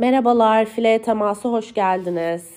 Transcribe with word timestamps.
Merhabalar, 0.00 0.66
File 0.66 1.02
Teması 1.02 1.48
hoş 1.48 1.74
geldiniz. 1.74 2.50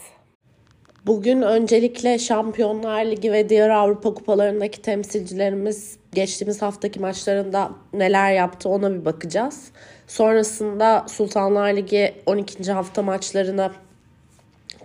Bugün 1.05 1.41
öncelikle 1.41 2.19
Şampiyonlar 2.19 3.05
Ligi 3.05 3.31
ve 3.31 3.49
diğer 3.49 3.69
Avrupa 3.69 4.13
kupalarındaki 4.13 4.81
temsilcilerimiz 4.81 5.97
geçtiğimiz 6.13 6.61
haftaki 6.61 6.99
maçlarında 6.99 7.71
neler 7.93 8.31
yaptı 8.31 8.69
ona 8.69 8.93
bir 8.93 9.05
bakacağız. 9.05 9.71
Sonrasında 10.07 11.05
Sultanlar 11.07 11.73
Ligi 11.73 12.15
12. 12.25 12.71
hafta 12.71 13.01
maçlarını 13.01 13.71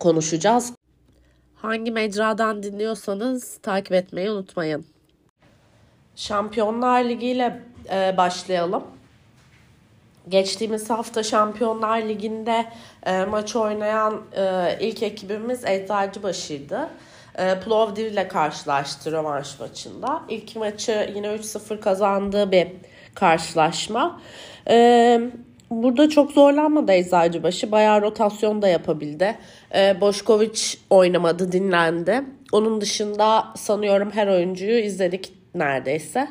konuşacağız. 0.00 0.72
Hangi 1.54 1.90
mecradan 1.90 2.62
dinliyorsanız 2.62 3.59
takip 3.62 3.93
etmeyi 3.93 4.30
unutmayın. 4.30 4.84
Şampiyonlar 6.16 7.04
Ligi 7.04 7.27
ile 7.27 7.62
e, 7.93 8.16
başlayalım. 8.16 8.97
Geçtiğimiz 10.29 10.90
hafta 10.90 11.22
Şampiyonlar 11.22 12.02
Ligi'nde 12.02 12.64
e, 13.06 13.24
maç 13.24 13.56
oynayan 13.56 14.20
e, 14.37 14.77
ilk 14.80 15.02
ekibimiz 15.02 15.64
Eczacıbaşı'ydı. 15.64 16.88
E, 17.38 17.60
Plovdiv 17.60 18.06
ile 18.06 18.28
karşılaştı 18.28 19.12
rövanş 19.12 19.60
maçında. 19.60 20.23
İlk 20.28 20.56
maçı 20.56 21.10
yine 21.14 21.27
3-0 21.27 21.80
kazandığı 21.80 22.52
bir 22.52 22.68
karşılaşma. 23.14 24.20
E, 24.70 25.20
burada 25.70 26.09
çok 26.09 26.32
zorlanmadı 26.32 26.92
Eczacıbaşı. 26.92 27.73
Bayağı 27.73 28.02
rotasyon 28.02 28.62
da 28.62 28.68
yapabildi. 28.68 29.38
E, 29.74 30.01
Boşkoviç 30.01 30.79
oynamadı, 30.90 31.52
dinlendi. 31.52 32.23
Onun 32.52 32.80
dışında 32.80 33.45
sanıyorum 33.56 34.10
her 34.10 34.26
oyuncuyu 34.26 34.79
izledik 34.79 35.32
neredeyse. 35.54 36.29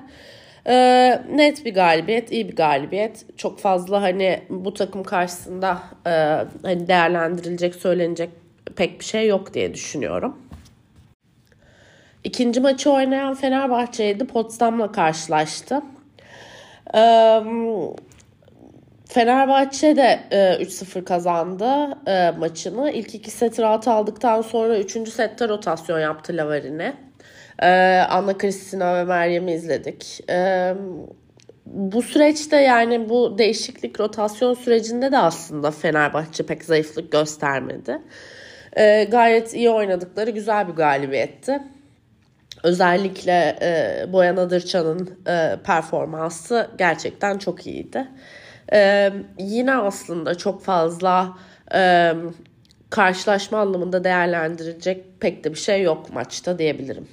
Ee, 0.68 1.22
net 1.32 1.66
bir 1.66 1.74
galibiyet, 1.74 2.32
iyi 2.32 2.50
bir 2.50 2.56
galibiyet. 2.56 3.26
Çok 3.38 3.60
fazla 3.60 4.02
hani 4.02 4.44
bu 4.50 4.74
takım 4.74 5.04
karşısında 5.04 5.84
e, 6.08 6.10
hani 6.64 6.88
değerlendirilecek, 6.88 7.76
söylenecek 7.76 8.30
pek 8.76 9.00
bir 9.00 9.06
şey 9.06 9.28
yok 9.28 9.54
diye 9.54 9.74
düşünüyorum. 9.74 10.38
İkinci 12.24 12.60
maçı 12.60 12.92
oynayan 12.92 13.34
Fenerbahçe'ydi. 13.36 14.28
Potsdam'la 14.28 14.92
karşılaştı. 14.92 15.82
Ee, 16.96 17.42
Fenerbahçe 19.10 19.96
de 19.96 20.20
e, 20.32 20.38
3-0 20.64 21.04
kazandı 21.04 21.98
e, 22.08 22.32
maçını. 22.32 22.92
İlk 22.92 23.16
iki 23.16 23.32
set 23.32 23.60
rahat 23.60 23.88
aldıktan 23.88 24.42
sonra 24.42 24.80
üçüncü 24.80 25.12
sette 25.12 25.50
rotasyon 25.50 26.00
yaptı 26.00 26.34
Lavarin'e. 26.38 27.07
Ee, 27.62 27.68
Anna 28.10 28.38
Kristina 28.38 28.96
ve 28.96 29.04
Meryem'i 29.04 29.52
izledik. 29.52 30.20
Ee, 30.30 30.74
bu 31.66 32.02
süreçte 32.02 32.58
yani 32.58 33.10
bu 33.10 33.38
değişiklik 33.38 34.00
rotasyon 34.00 34.54
sürecinde 34.54 35.12
de 35.12 35.18
aslında 35.18 35.72
Fenerbahçe 35.72 36.46
pek 36.46 36.64
zayıflık 36.64 37.12
göstermedi. 37.12 38.02
Ee, 38.78 39.08
gayet 39.12 39.54
iyi 39.54 39.70
oynadıkları 39.70 40.30
güzel 40.30 40.68
bir 40.68 40.74
galibiyetti. 40.74 41.60
Özellikle 42.64 43.58
e, 43.62 44.06
Boyan 44.14 44.38
Adırçan'ın 44.38 45.20
e, 45.28 45.58
performansı 45.64 46.70
gerçekten 46.78 47.38
çok 47.38 47.68
iyiydi. 47.68 48.08
E, 48.74 49.12
yine 49.38 49.76
aslında 49.76 50.36
çok 50.36 50.64
fazla 50.64 51.38
e, 51.74 52.14
karşılaşma 52.90 53.60
anlamında 53.60 54.04
değerlendirilecek 54.04 55.22
pek 55.22 55.44
de 55.44 55.52
bir 55.52 55.60
şey 55.60 55.82
yok 55.82 56.14
maçta 56.14 56.60
diyebilirim. 56.60 57.08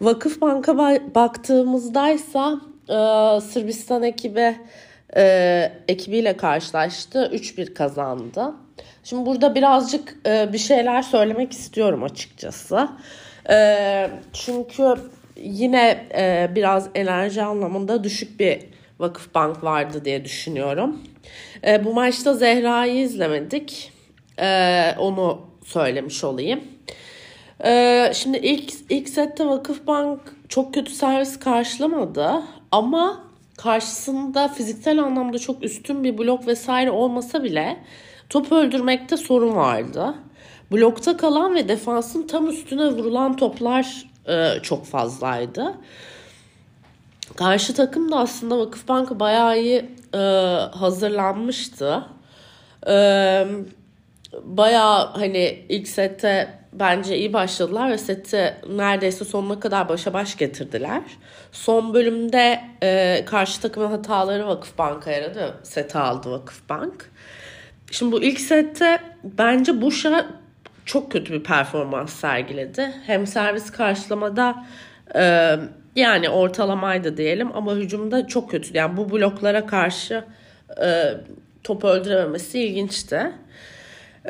Vakıf 0.00 0.40
Bank'a 0.40 0.78
baktığımızdaysa 1.14 2.60
e, 2.88 3.40
Sırbistan 3.40 4.02
ekibi 4.02 4.56
e, 5.16 5.72
ekibiyle 5.88 6.36
karşılaştı. 6.36 7.30
3-1 7.34 7.74
kazandı. 7.74 8.54
Şimdi 9.04 9.26
burada 9.26 9.54
birazcık 9.54 10.16
e, 10.26 10.52
bir 10.52 10.58
şeyler 10.58 11.02
söylemek 11.02 11.52
istiyorum 11.52 12.02
açıkçası. 12.02 12.88
E, 13.50 14.10
çünkü 14.32 14.94
yine 15.36 16.06
e, 16.18 16.50
biraz 16.54 16.88
enerji 16.94 17.42
anlamında 17.42 18.04
düşük 18.04 18.40
bir 18.40 18.58
Vakıf 18.98 19.34
Bank 19.34 19.64
vardı 19.64 20.04
diye 20.04 20.24
düşünüyorum. 20.24 21.00
E, 21.66 21.84
bu 21.84 21.94
maçta 21.94 22.34
Zehra'yı 22.34 23.02
izlemedik. 23.02 23.92
E, 24.38 24.94
onu 24.98 25.40
söylemiş 25.64 26.24
olayım. 26.24 26.75
Ee, 27.64 28.12
şimdi 28.14 28.38
ilk 28.38 28.72
ilk 28.90 29.08
sette 29.08 29.46
Vakıfbank 29.46 30.20
çok 30.48 30.74
kötü 30.74 30.92
servis 30.92 31.38
karşılamadı 31.38 32.42
ama 32.72 33.24
karşısında 33.56 34.48
fiziksel 34.48 35.02
anlamda 35.02 35.38
çok 35.38 35.64
üstün 35.64 36.04
bir 36.04 36.18
blok 36.18 36.46
vesaire 36.46 36.90
olmasa 36.90 37.44
bile 37.44 37.76
top 38.30 38.52
öldürmekte 38.52 39.16
sorun 39.16 39.56
vardı. 39.56 40.14
Blokta 40.72 41.16
kalan 41.16 41.54
ve 41.54 41.68
defansın 41.68 42.26
tam 42.26 42.48
üstüne 42.48 42.86
vurulan 42.86 43.36
toplar 43.36 44.06
e, 44.28 44.62
çok 44.62 44.86
fazlaydı. 44.86 45.74
Karşı 47.36 47.74
takım 47.74 48.12
da 48.12 48.18
aslında 48.18 48.58
Vakıfbank 48.58 49.20
bayağı 49.20 49.60
iyi 49.60 49.90
e, 50.14 50.18
hazırlanmıştı. 50.72 52.02
E, 52.88 53.46
bayağı 54.42 55.06
hani 55.06 55.64
ilk 55.68 55.88
sette 55.88 56.55
bence 56.78 57.18
iyi 57.18 57.32
başladılar 57.32 57.90
ve 57.90 57.98
seti 57.98 58.54
neredeyse 58.68 59.24
sonuna 59.24 59.60
kadar 59.60 59.88
başa 59.88 60.12
baş 60.12 60.36
getirdiler. 60.36 61.02
Son 61.52 61.94
bölümde 61.94 62.60
e, 62.82 63.22
karşı 63.26 63.60
takımın 63.60 63.90
hataları 63.90 64.46
Vakıfbank'a 64.46 65.10
yaradı. 65.10 65.54
Seti 65.62 65.98
aldı 65.98 66.30
Vakıfbank. 66.30 67.10
Şimdi 67.90 68.12
bu 68.12 68.22
ilk 68.22 68.40
sette 68.40 68.98
bence 69.24 69.82
Buşa 69.82 70.26
çok 70.84 71.12
kötü 71.12 71.32
bir 71.32 71.42
performans 71.42 72.12
sergiledi. 72.12 72.94
Hem 73.06 73.26
servis 73.26 73.70
karşılamada 73.70 74.66
e, 75.14 75.54
yani 75.96 76.28
ortalamaydı 76.28 77.16
diyelim 77.16 77.56
ama 77.56 77.74
hücumda 77.74 78.26
çok 78.26 78.50
kötü. 78.50 78.76
Yani 78.76 78.96
bu 78.96 79.10
bloklara 79.10 79.66
karşı 79.66 80.24
e, 80.82 81.14
top 81.64 81.84
öldürememesi 81.84 82.60
ilginçti. 82.60 83.32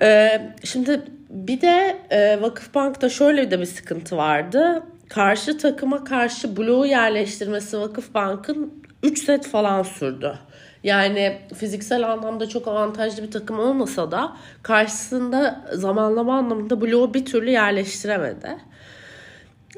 E, 0.02 0.40
şimdi 0.64 1.02
bir 1.31 1.60
de 1.60 1.98
e, 2.10 2.42
Vakıfbank'ta 2.42 3.09
şöyle 3.09 3.50
de 3.50 3.60
bir 3.60 3.66
sıkıntı 3.66 4.16
vardı. 4.16 4.82
Karşı 5.09 5.59
takıma 5.59 6.04
karşı 6.04 6.56
bloğu 6.56 6.87
yerleştirmesi 6.87 7.78
Vakıfbank'ın 7.78 8.84
3 9.03 9.25
set 9.25 9.47
falan 9.47 9.82
sürdü. 9.82 10.38
Yani 10.84 11.38
fiziksel 11.54 12.12
anlamda 12.12 12.48
çok 12.48 12.69
avantajlı 12.69 13.22
bir 13.22 13.31
takım 13.31 13.59
olmasa 13.59 14.10
da 14.10 14.36
karşısında 14.62 15.65
zamanlama 15.72 16.38
anlamında 16.38 16.81
bloğu 16.81 17.15
bir 17.15 17.25
türlü 17.25 17.50
yerleştiremedi. 17.50 18.56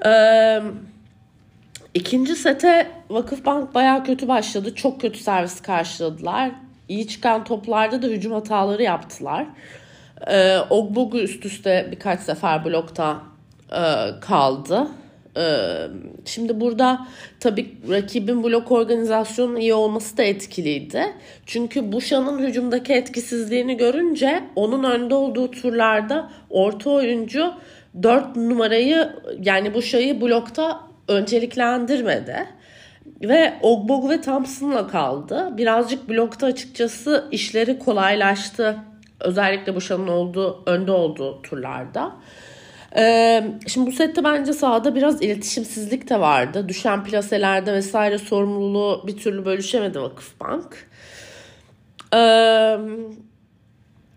Ee, 0.06 0.60
ikinci 1.94 2.36
sete 2.36 2.90
Vakıfbank 3.10 3.74
baya 3.74 4.02
kötü 4.02 4.28
başladı. 4.28 4.74
Çok 4.74 5.00
kötü 5.00 5.18
servis 5.18 5.62
karşıladılar. 5.62 6.50
İyi 6.88 7.08
çıkan 7.08 7.44
toplarda 7.44 8.02
da 8.02 8.06
hücum 8.06 8.32
hataları 8.32 8.82
yaptılar. 8.82 9.46
E, 10.26 10.58
Ogbogu 10.70 11.18
üst 11.18 11.46
üste 11.46 11.88
birkaç 11.90 12.20
sefer 12.20 12.64
blokta 12.64 13.22
e, 13.72 13.84
kaldı. 14.20 14.88
E, 15.36 15.42
şimdi 16.24 16.60
burada 16.60 17.06
tabii 17.40 17.74
rakibin 17.90 18.44
blok 18.44 18.72
organizasyonunun 18.72 19.60
iyi 19.60 19.74
olması 19.74 20.16
da 20.16 20.22
etkiliydi. 20.22 21.02
Çünkü 21.46 21.92
Buşa'nın 21.92 22.38
hücumdaki 22.38 22.92
etkisizliğini 22.92 23.76
görünce 23.76 24.44
onun 24.56 24.84
önde 24.84 25.14
olduğu 25.14 25.50
turlarda 25.50 26.30
orta 26.50 26.90
oyuncu 26.90 27.54
4 28.02 28.36
numarayı 28.36 29.12
yani 29.42 29.74
Buşa'yı 29.74 30.20
blokta 30.20 30.80
önceliklendirmedi. 31.08 32.46
Ve 33.22 33.54
Ogbog 33.62 34.10
ve 34.10 34.20
Thompson'la 34.20 34.86
kaldı. 34.86 35.48
Birazcık 35.56 36.08
blokta 36.08 36.46
açıkçası 36.46 37.28
işleri 37.30 37.78
kolaylaştı 37.78 38.76
Özellikle 39.20 39.74
Buşan'ın 39.74 40.08
olduğu, 40.08 40.62
önde 40.66 40.92
olduğu 40.92 41.42
turlarda. 41.42 42.12
Ee, 42.96 43.44
şimdi 43.66 43.86
bu 43.86 43.92
sette 43.92 44.24
bence 44.24 44.52
sahada 44.52 44.94
biraz 44.94 45.22
iletişimsizlik 45.22 46.10
de 46.10 46.20
vardı. 46.20 46.68
Düşen 46.68 47.04
plaselerde 47.04 47.72
vesaire 47.72 48.18
sorumluluğu 48.18 49.04
bir 49.06 49.16
türlü 49.16 49.44
bölüşemedi 49.44 50.00
Vakıfbank. 50.00 50.88
Ee, 52.14 52.76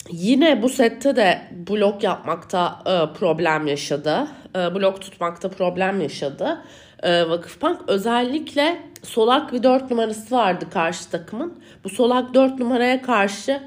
yine 0.10 0.62
bu 0.62 0.70
sette 0.70 1.16
de 1.16 1.42
blok 1.70 2.04
yapmakta 2.04 2.80
e, 2.86 3.18
problem 3.20 3.68
yaşadı. 3.68 4.28
E, 4.56 4.76
blok 4.76 5.02
tutmakta 5.02 5.50
problem 5.50 6.02
yaşadı. 6.02 6.62
E, 7.04 7.30
Vakıfbank 7.30 7.82
özellikle 7.88 8.82
solak 9.04 9.54
bir 9.54 9.64
dört 9.64 9.92
numarası 9.92 10.36
vardı 10.36 10.66
karşı 10.74 11.10
takımın. 11.10 11.54
Bu 11.84 11.90
solak 11.90 12.34
dört 12.34 12.60
numaraya 12.60 13.02
karşı 13.02 13.62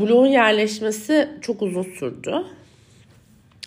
bloğun 0.00 0.26
yerleşmesi 0.26 1.28
çok 1.40 1.62
uzun 1.62 1.82
sürdü. 1.82 2.44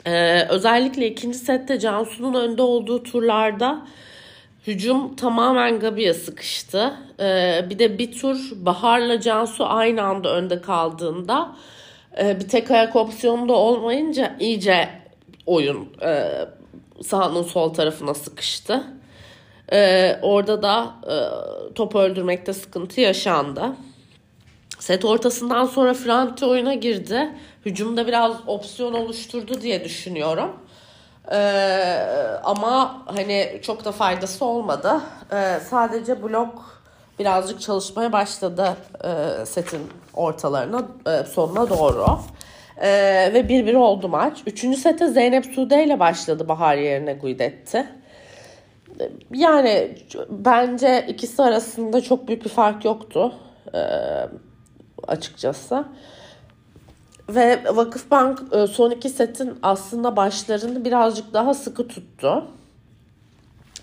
Ee, 0.06 0.48
özellikle 0.50 1.08
ikinci 1.08 1.38
sette 1.38 1.80
Cansu'nun 1.80 2.34
önde 2.34 2.62
olduğu 2.62 3.04
turlarda 3.04 3.88
hücum 4.68 5.16
tamamen 5.16 5.80
Gabi'ye 5.80 6.14
sıkıştı. 6.14 6.94
Ee, 7.20 7.66
bir 7.70 7.80
de 7.80 7.98
bir 7.98 8.12
tur 8.12 8.38
Bahar'la 8.56 9.22
Cansu 9.22 9.66
aynı 9.66 10.04
anda 10.04 10.36
önde 10.36 10.62
kaldığında 10.62 11.56
e, 12.22 12.40
bir 12.40 12.48
tek 12.48 12.72
ayak 12.72 12.96
opsiyonunda 12.96 13.54
olmayınca 13.54 14.36
iyice 14.40 14.90
oyun 15.46 15.88
e, 16.02 16.32
sahanın 17.04 17.44
sol 17.44 17.74
tarafına 17.74 18.14
sıkıştı. 18.14 18.84
E, 19.74 20.16
orada 20.22 20.64
da 20.64 20.96
e, 21.08 21.16
top 21.74 21.96
öldürmekte 21.96 22.54
sıkıntı 22.54 23.02
yaşandı. 23.02 23.76
Set 24.82 25.06
ortasından 25.06 25.66
sonra 25.66 25.94
Franti 25.94 26.46
oyuna 26.46 26.74
girdi. 26.74 27.30
Hücumda 27.66 28.08
biraz 28.08 28.32
opsiyon 28.48 28.94
oluşturdu 28.94 29.62
diye 29.62 29.84
düşünüyorum. 29.84 30.52
Ee, 31.32 31.38
ama 32.44 33.04
hani 33.06 33.60
çok 33.62 33.86
da 33.86 33.92
faydası 33.92 34.46
olmadı. 34.46 35.02
Ee, 35.34 35.60
sadece 35.70 36.24
blok 36.24 36.82
birazcık 37.20 37.62
çalışmaya 37.62 38.12
başladı 38.12 38.76
e, 39.04 39.46
setin 39.46 39.82
ortalarına 40.14 40.88
e, 41.08 41.24
sonuna 41.24 41.70
doğru. 41.70 42.06
Ee, 42.78 43.32
ve 43.34 43.40
1-1 43.40 43.76
oldu 43.76 44.08
maç. 44.08 44.38
Üçüncü 44.46 44.78
sete 44.78 45.08
Zeynep 45.08 45.46
Sude 45.46 45.84
ile 45.84 46.00
başladı 46.00 46.48
Bahar 46.48 46.76
yerine 46.76 47.14
Guidetti. 47.14 47.88
Yani 49.34 49.98
bence 50.30 51.06
ikisi 51.08 51.44
arasında 51.44 52.02
çok 52.02 52.28
büyük 52.28 52.46
bir 52.46 52.50
fark 52.50 52.86
yoktu 52.86 53.34
e, 53.74 53.80
açıkçası. 55.08 55.86
Ve 57.30 57.64
Vakıfbank 57.76 58.44
e, 58.52 58.68
son 58.68 58.92
iki 58.92 59.10
setin 59.10 59.60
aslında 59.64 60.16
başlarını 60.16 60.86
birazcık 60.86 61.34
daha 61.34 61.54
sıkı 61.54 61.88
tuttu. 61.88 62.48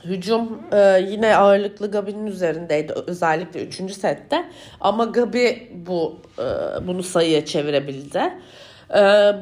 Hücum 0.04 0.62
e, 0.72 1.06
yine 1.08 1.36
ağırlıklı 1.36 1.90
Gabi'nin 1.90 2.26
üzerindeydi 2.26 2.92
özellikle 3.06 3.66
3. 3.66 3.92
sette. 3.92 4.44
Ama 4.80 5.04
Gabi 5.04 5.72
bu 5.86 6.16
e, 6.38 6.42
bunu 6.86 7.02
sayıya 7.02 7.44
çevirebildi. 7.44 8.32
E, 8.94 9.32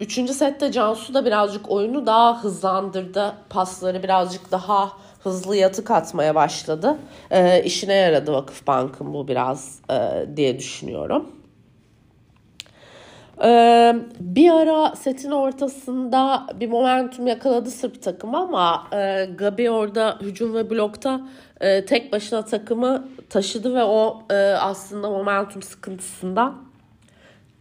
üçüncü 0.00 0.34
sette 0.34 0.72
Cansu 0.72 1.14
da 1.14 1.26
birazcık 1.26 1.70
oyunu 1.70 2.06
daha 2.06 2.44
hızlandırdı. 2.44 3.32
Pasları 3.50 4.02
birazcık 4.02 4.50
daha 4.50 4.92
hızlı 5.24 5.56
yatık 5.56 5.90
atmaya 5.90 6.34
başladı. 6.34 6.96
E, 7.30 7.62
işine 7.62 7.94
yaradı 7.94 8.32
Vakıfbank'ın 8.32 9.14
bu 9.14 9.28
biraz 9.28 9.78
e, 9.90 10.26
diye 10.36 10.58
düşünüyorum. 10.58 11.26
Ee, 13.42 13.94
bir 14.20 14.50
ara 14.50 14.96
setin 14.96 15.30
ortasında 15.30 16.46
bir 16.60 16.68
momentum 16.68 17.26
yakaladı 17.26 17.70
Sırp 17.70 18.02
takımı 18.02 18.38
ama 18.38 18.86
e, 18.92 19.24
Gabi 19.38 19.70
orada 19.70 20.18
hücum 20.20 20.54
ve 20.54 20.70
blokta 20.70 21.20
e, 21.60 21.84
tek 21.86 22.12
başına 22.12 22.44
takımı 22.44 23.08
taşıdı 23.30 23.74
ve 23.74 23.84
o 23.84 24.22
e, 24.30 24.34
aslında 24.44 25.10
momentum 25.10 25.62
sıkıntısından 25.62 26.54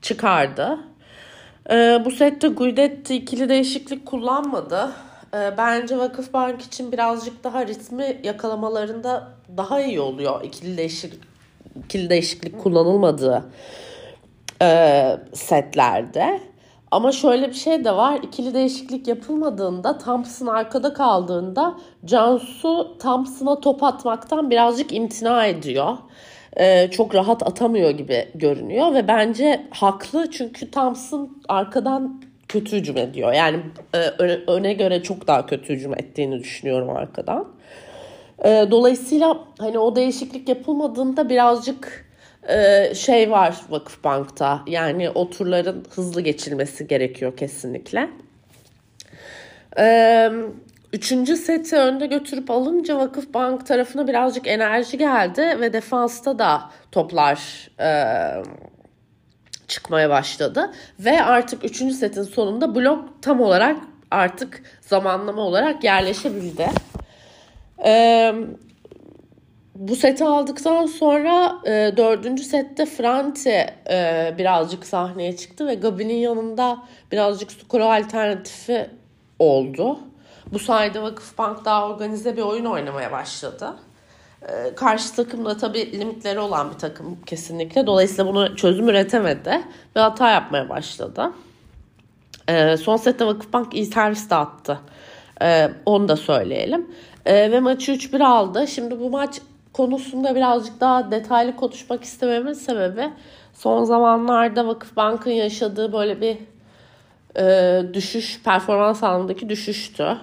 çıkardı. 0.01 0.79
E, 1.69 2.01
bu 2.05 2.11
sette 2.11 2.47
Guidetti 2.47 3.15
ikili 3.15 3.49
değişiklik 3.49 4.05
kullanmadı. 4.05 4.91
E, 5.33 5.57
bence 5.57 5.97
Vakıfbank 5.97 6.61
için 6.61 6.91
birazcık 6.91 7.43
daha 7.43 7.67
ritmi 7.67 8.19
yakalamalarında 8.23 9.27
daha 9.57 9.81
iyi 9.81 9.99
oluyor 9.99 10.43
ikili 10.43 10.77
değişiklik, 10.77 11.21
ikili 11.85 12.09
değişiklik 12.09 12.63
kullanılmadığı 12.63 13.45
e, 14.61 15.17
setlerde. 15.33 16.39
Ama 16.91 17.11
şöyle 17.11 17.47
bir 17.47 17.53
şey 17.53 17.85
de 17.85 17.95
var. 17.95 18.19
İkili 18.23 18.53
değişiklik 18.53 19.07
yapılmadığında 19.07 19.97
Thompson 19.97 20.47
arkada 20.47 20.93
kaldığında 20.93 21.75
Cansu 22.05 22.97
Thompson'a 22.99 23.59
top 23.59 23.83
atmaktan 23.83 24.49
birazcık 24.49 24.93
imtina 24.93 25.45
ediyor. 25.45 25.97
Ee, 26.57 26.91
çok 26.91 27.15
rahat 27.15 27.43
atamıyor 27.43 27.89
gibi 27.89 28.31
görünüyor 28.35 28.93
ve 28.93 29.07
bence 29.07 29.67
haklı 29.71 30.31
çünkü 30.31 30.71
Thompson 30.71 31.37
arkadan 31.47 32.21
kötü 32.47 32.77
hücum 32.77 32.97
ediyor. 32.97 33.33
Yani 33.33 33.59
e, 33.93 33.97
öne 34.47 34.73
göre 34.73 35.03
çok 35.03 35.27
daha 35.27 35.45
kötü 35.45 35.73
hücum 35.73 35.93
ettiğini 35.93 36.39
düşünüyorum 36.39 36.89
arkadan. 36.89 37.47
E, 38.45 38.67
dolayısıyla 38.71 39.37
hani 39.59 39.79
o 39.79 39.95
değişiklik 39.95 40.49
yapılmadığında 40.49 41.29
birazcık 41.29 42.05
e, 42.49 42.91
şey 42.95 43.31
var 43.31 43.55
Vakıfbank'ta. 43.69 44.61
Yani 44.67 45.09
o 45.09 45.29
turların 45.29 45.85
hızlı 45.89 46.21
geçilmesi 46.21 46.87
gerekiyor 46.87 47.37
kesinlikle. 47.37 48.09
Üçüncü 50.93 51.37
seti 51.37 51.75
önde 51.75 52.05
götürüp 52.05 52.51
alınca 52.51 52.97
Vakıfbank 52.97 53.67
tarafına 53.67 54.07
birazcık 54.07 54.47
enerji 54.47 54.97
geldi 54.97 55.57
ve 55.59 55.73
defansta 55.73 56.39
da 56.39 56.61
toplar 56.91 57.69
çıkmaya 59.67 60.09
başladı. 60.09 60.71
Ve 60.99 61.23
artık 61.23 61.63
üçüncü 61.63 61.93
setin 61.95 62.23
sonunda 62.23 62.75
blok 62.75 63.21
tam 63.21 63.41
olarak 63.41 63.77
artık 64.11 64.63
zamanlama 64.81 65.41
olarak 65.41 65.83
yerleşebildi. 65.83 66.67
Ee, 67.85 68.33
bu 69.75 69.95
seti 69.95 70.23
aldıktan 70.25 70.85
sonra 70.85 71.55
e, 71.65 71.93
dördüncü 71.97 72.43
sette 72.43 72.85
Franti 72.85 73.65
e, 73.89 74.33
birazcık 74.37 74.85
sahneye 74.85 75.37
çıktı 75.37 75.67
ve 75.67 75.75
Gabi'nin 75.75 76.13
yanında 76.13 76.83
birazcık 77.11 77.51
skor 77.51 77.79
alternatifi 77.79 78.89
oldu. 79.39 79.99
Bu 80.53 80.59
sayede 80.59 81.01
Vakıfbank 81.01 81.65
daha 81.65 81.89
organize 81.89 82.37
bir 82.37 82.41
oyun 82.41 82.65
oynamaya 82.65 83.11
başladı. 83.11 83.75
E, 84.49 84.75
karşı 84.75 85.15
takım 85.15 85.45
da 85.45 85.57
tabii 85.57 85.99
limitleri 85.99 86.39
olan 86.39 86.71
bir 86.73 86.77
takım 86.77 87.17
kesinlikle. 87.25 87.87
Dolayısıyla 87.87 88.27
bunu 88.27 88.55
çözüm 88.55 88.89
üretemedi 88.89 89.61
ve 89.95 89.99
hata 89.99 90.31
yapmaya 90.31 90.69
başladı. 90.69 91.31
E, 92.47 92.77
son 92.77 92.97
sette 92.97 93.25
Vakıfbank 93.25 93.73
iyi 93.73 93.85
servis 93.85 94.29
de 94.29 94.35
attı. 94.35 94.79
E, 95.41 95.69
onu 95.85 96.07
da 96.07 96.15
söyleyelim. 96.15 96.91
E, 97.25 97.51
ve 97.51 97.59
maçı 97.59 97.91
3-1 97.91 98.23
aldı. 98.23 98.67
Şimdi 98.67 98.99
bu 98.99 99.09
maç 99.09 99.41
konusunda 99.73 100.35
birazcık 100.35 100.79
daha 100.79 101.11
detaylı 101.11 101.55
konuşmak 101.55 102.03
istememin 102.03 102.53
sebebi 102.53 103.09
son 103.53 103.83
zamanlarda 103.83 104.67
Vakıfbank'ın 104.67 105.31
yaşadığı 105.31 105.93
böyle 105.93 106.21
bir 106.21 106.37
e, 107.37 107.93
düşüş, 107.93 108.43
performans 108.43 109.03
anlamındaki 109.03 109.49
düşüştü. 109.49 110.17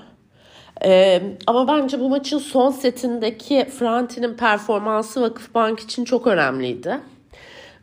E, 0.85 1.23
ama 1.47 1.69
bence 1.69 2.01
bu 2.01 2.09
maçın 2.09 2.39
son 2.39 2.71
setindeki 2.71 3.67
Franti'nin 3.79 4.35
performansı 4.35 5.23
Vakıfbank 5.23 5.81
için 5.81 6.05
çok 6.05 6.27
önemliydi. 6.27 7.01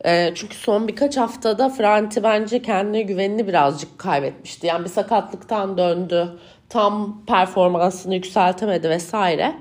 E, 0.04 0.32
çünkü 0.34 0.56
son 0.56 0.88
birkaç 0.88 1.16
haftada 1.16 1.68
Franti 1.68 2.22
bence 2.22 2.62
kendine 2.62 3.02
güvenini 3.02 3.48
birazcık 3.48 3.98
kaybetmişti. 3.98 4.66
Yani 4.66 4.84
bir 4.84 4.90
sakatlıktan 4.90 5.78
döndü, 5.78 6.28
tam 6.68 7.22
performansını 7.26 8.14
yükseltemedi 8.14 8.90
vesaire. 8.90 9.54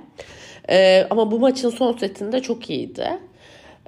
E, 0.69 1.07
ama 1.09 1.31
bu 1.31 1.39
maçın 1.39 1.69
son 1.69 1.97
setinde 1.97 2.41
çok 2.41 2.69
iyiydi. 2.69 3.19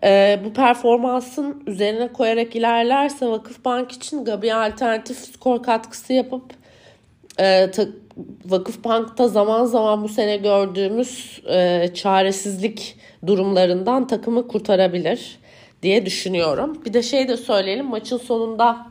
E, 0.04 0.40
bu 0.46 0.54
performansın 0.54 1.64
üzerine 1.68 2.08
koyarak 2.08 2.56
ilerlerse 2.56 3.28
Vakıfbank 3.28 3.92
için 3.92 4.26
Gabi 4.26 4.54
alternatif 4.54 5.18
skor 5.18 5.64
katkısı 5.64 6.14
yapıp 6.14 6.44
e, 7.40 7.72
ta, 8.20 8.24
Vakıfbank'ta 8.46 9.28
zaman 9.28 9.66
zaman 9.66 10.04
bu 10.04 10.10
sene 10.10 10.38
gördüğümüz 10.38 11.42
e, 11.46 11.90
çaresizlik 11.94 12.98
durumlarından 13.28 14.08
takımı 14.08 14.48
kurtarabilir 14.48 15.40
diye 15.84 16.06
düşünüyorum. 16.06 16.86
Bir 16.86 16.94
de 16.94 17.04
şey 17.04 17.28
de 17.28 17.38
söyleyelim 17.38 17.86
maçın 17.86 18.18
sonunda 18.18 18.88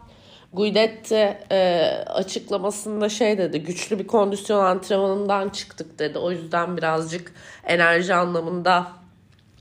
Guidetti 0.53 1.39
e, 1.51 1.81
açıklamasında 2.07 3.09
şey 3.09 3.39
dedi 3.39 3.63
güçlü 3.63 3.99
bir 3.99 4.07
kondisyon 4.07 4.65
antrenmanından 4.65 5.49
çıktık 5.49 5.99
dedi. 5.99 6.19
O 6.19 6.31
yüzden 6.31 6.77
birazcık 6.77 7.35
enerji 7.65 8.15
anlamında 8.15 8.87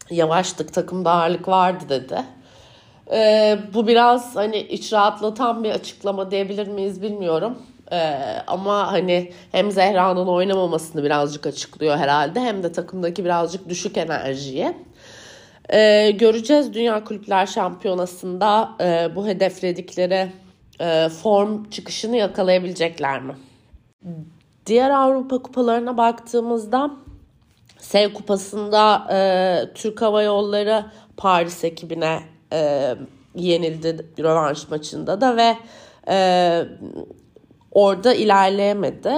yavaştık 0.10 0.74
takımda 0.74 1.12
ağırlık 1.12 1.48
vardı 1.48 1.84
dedi. 1.90 2.24
E, 3.12 3.60
bu 3.74 3.88
biraz 3.88 4.36
hani 4.36 4.58
iç 4.60 4.94
rahatlatan 4.94 5.64
bir 5.64 5.72
açıklama 5.72 6.32
diyebilir 6.32 6.68
miyiz 6.68 7.02
bilmiyorum. 7.02 7.58
E, 7.92 7.98
ama 8.48 8.92
hani 8.92 9.32
hem 9.52 9.72
Zehra'nın 9.72 10.28
oynamamasını 10.28 11.04
birazcık 11.04 11.48
açıklıyor 11.48 11.98
herhalde 11.98 12.40
hem 12.40 12.64
de 12.64 12.72
takımdaki 12.72 13.26
birazcık 13.26 13.70
düşük 13.70 13.98
enerjiyi. 13.98 14.74
E, 15.70 16.12
göreceğiz 16.12 16.74
Dünya 16.74 17.04
Kulüpler 17.04 17.46
Şampiyonası'nda 17.46 18.70
e, 18.82 19.16
bu 19.16 19.28
hedefledikleri 19.28 20.32
e, 20.80 21.10
form 21.10 21.70
çıkışını 21.70 22.18
yakalayabilecekler 22.18 23.22
mi? 23.22 23.36
Diğer 24.66 24.90
Avrupa 24.90 25.42
kupalarına 25.42 25.98
baktığımızda 25.98 26.92
Sev 27.80 28.14
Kupası'nda 28.14 29.08
e, 29.12 29.20
Türk 29.74 30.02
Hava 30.02 30.24
Yolları 30.24 30.86
Paris 31.18 31.64
ekibine 31.64 32.20
e, 32.54 32.94
yenildi 33.36 34.06
rövanş 34.20 34.70
maçında 34.70 35.22
da 35.22 35.38
ve 35.38 35.58
e, 36.10 36.66
orada 37.72 38.14
ilerleyemedi. 38.14 39.14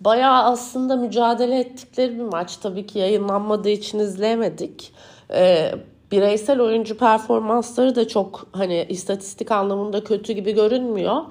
bayağı 0.00 0.44
aslında 0.44 0.96
mücadele 0.96 1.58
ettikleri 1.58 2.18
bir 2.18 2.24
maç. 2.24 2.56
Tabii 2.56 2.86
ki 2.86 2.98
yayınlanmadığı 2.98 3.68
için 3.68 3.98
izleyemedik. 3.98 4.92
Ee, 5.34 5.72
bireysel 6.12 6.60
oyuncu 6.60 6.98
performansları 6.98 7.96
da 7.96 8.08
çok 8.08 8.46
hani 8.52 8.86
istatistik 8.88 9.50
anlamında 9.50 10.04
kötü 10.04 10.32
gibi 10.32 10.52
görünmüyor. 10.52 11.22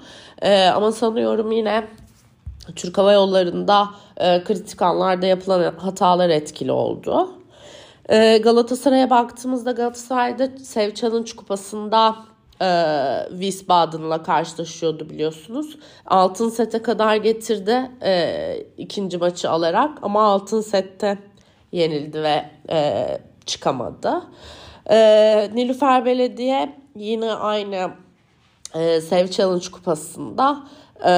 Ee, 0.42 0.66
ama 0.66 0.92
sanıyorum 0.92 1.52
yine 1.52 1.88
Türk 2.76 2.98
Hava 2.98 3.14
Yolları'nda 3.14 3.88
e, 4.18 4.44
kritik 4.44 4.82
anlarda 4.82 5.26
yapılan 5.26 5.74
hatalar 5.78 6.30
etkili 6.30 6.72
oldu. 6.72 7.30
E, 8.10 8.38
Galatasaray'a 8.38 9.10
baktığımızda 9.10 9.72
Galatasaray'da 9.72 10.48
Sev 10.58 10.94
Challenge 10.94 11.32
Kupası'nda 11.36 12.16
e, 12.62 12.70
Wiesbaden'la 13.30 14.24
karşılaşıyordu 14.24 15.10
biliyorsunuz. 15.10 15.78
Altın 16.06 16.50
sete 16.50 16.82
kadar 16.82 17.16
getirdi 17.16 17.92
e, 18.04 18.66
ikinci 18.78 19.18
maçı 19.18 19.50
alarak 19.50 20.00
ama 20.02 20.24
altın 20.24 20.62
sette 20.62 21.18
yenildi 21.72 22.24
ve 22.24 22.46
e, 22.70 23.08
çıkamadı. 23.46 24.22
E, 24.90 25.50
Nilüfer 25.54 26.06
Belediye 26.06 26.76
yine 26.96 27.32
aynı 27.34 27.92
e, 28.76 29.02
Sev 29.02 29.28
Challenge 29.28 29.72
kupasında 29.72 30.64
e, 31.06 31.10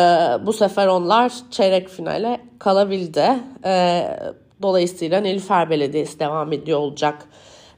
bu 0.45 0.53
sefer 0.53 0.87
onlar 0.87 1.33
çeyrek 1.51 1.89
finale 1.89 2.41
kalabildi. 2.59 3.39
E, 3.65 4.03
dolayısıyla 4.61 5.21
Nilüfer 5.21 5.69
Belediyesi 5.69 6.19
devam 6.19 6.53
ediyor 6.53 6.79
olacak 6.79 7.27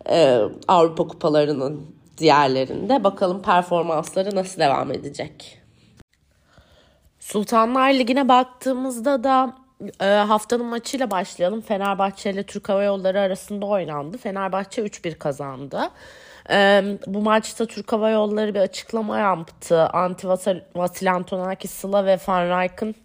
e, 0.10 0.39
Avrupa 0.68 1.08
kupalarının 1.08 2.00
diğerlerinde. 2.18 3.03
Bakalım 3.03 3.41
performansları 3.41 4.36
nasıl 4.36 4.60
devam 4.60 4.91
edecek. 4.91 5.62
Sultanlar 7.20 7.94
Ligi'ne 7.94 8.27
baktığımızda 8.30 9.24
da 9.24 9.56
e, 10.01 10.06
haftanın 10.06 10.65
maçıyla 10.65 11.12
başlayalım. 11.12 11.62
Fenerbahçe 11.62 12.32
ile 12.32 12.44
Türk 12.44 12.70
Hava 12.70 12.84
Yolları 12.84 13.20
arasında 13.20 13.65
oynandı. 13.65 14.18
Fenerbahçe 14.18 14.82
3-1 14.82 15.18
kazandı. 15.18 15.89
E, 16.50 16.84
bu 17.08 17.22
maçta 17.22 17.65
Türk 17.65 17.94
Hava 17.94 18.10
Yolları 18.10 18.53
bir 18.53 18.60
açıklama 18.60 19.18
yaptı. 19.18 19.88
Anti 19.88 20.27
Vasil 20.75 21.12
Antonakis, 21.13 21.72
Sıla 21.72 22.06
ve 22.06 22.18
Van 22.27 22.44
Rijk'ın 22.44 22.96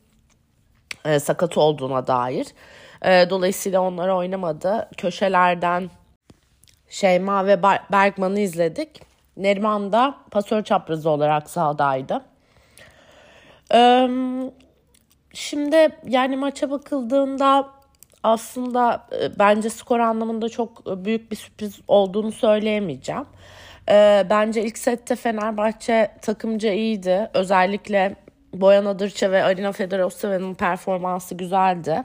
e, 1.04 1.20
sakat 1.20 1.58
olduğuna 1.58 2.06
dair. 2.06 2.46
E, 3.02 3.30
dolayısıyla 3.30 3.80
onlar 3.80 4.08
oynamadı. 4.08 4.88
Köşelerden 4.96 5.90
Şeyma 6.88 7.46
ve 7.46 7.62
Bergman'ı 7.92 8.40
izledik. 8.40 9.02
Neriman 9.36 9.92
da 9.92 10.14
pasör 10.30 10.62
çaprazı 10.62 11.10
olarak 11.10 11.50
sahadaydı. 11.50 12.22
Şimdi 15.32 15.88
yani 16.08 16.36
maça 16.36 16.70
bakıldığında 16.70 17.68
aslında 18.22 19.06
e, 19.22 19.38
bence 19.38 19.70
skor 19.70 20.00
anlamında 20.00 20.48
çok 20.48 21.04
büyük 21.04 21.30
bir 21.30 21.36
sürpriz 21.36 21.80
olduğunu 21.88 22.32
söyleyemeyeceğim. 22.32 23.24
Bence 24.30 24.62
ilk 24.62 24.78
sette 24.78 25.16
Fenerbahçe 25.16 26.10
takımca 26.22 26.72
iyiydi. 26.72 27.30
Özellikle 27.34 28.16
Boyan 28.54 28.86
Adırça 28.86 29.30
ve 29.30 29.44
Arina 29.44 29.72
Fedorosova'nın 29.72 30.54
performansı 30.54 31.34
güzeldi. 31.34 32.02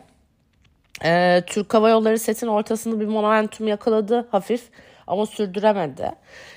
Ee, 1.06 1.44
Türk 1.48 1.74
Hava 1.74 1.90
Yolları 1.90 2.20
setin 2.20 2.48
ortasında 2.48 3.00
bir 3.00 3.08
momentum 3.08 3.68
yakaladı 3.68 4.28
hafif 4.32 4.70
ama 5.08 5.26
sürdüremedi. 5.26 6.12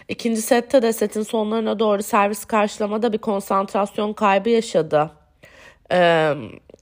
İkinci 0.09 0.43
sette 0.43 0.83
de 0.83 0.93
setin 0.93 1.23
sonlarına 1.23 1.79
doğru 1.79 2.03
servis 2.03 2.45
karşılamada 2.45 3.13
bir 3.13 3.19
konsantrasyon 3.19 4.13
kaybı 4.13 4.51
yaşadı 4.51 5.11
ee, 5.93 6.33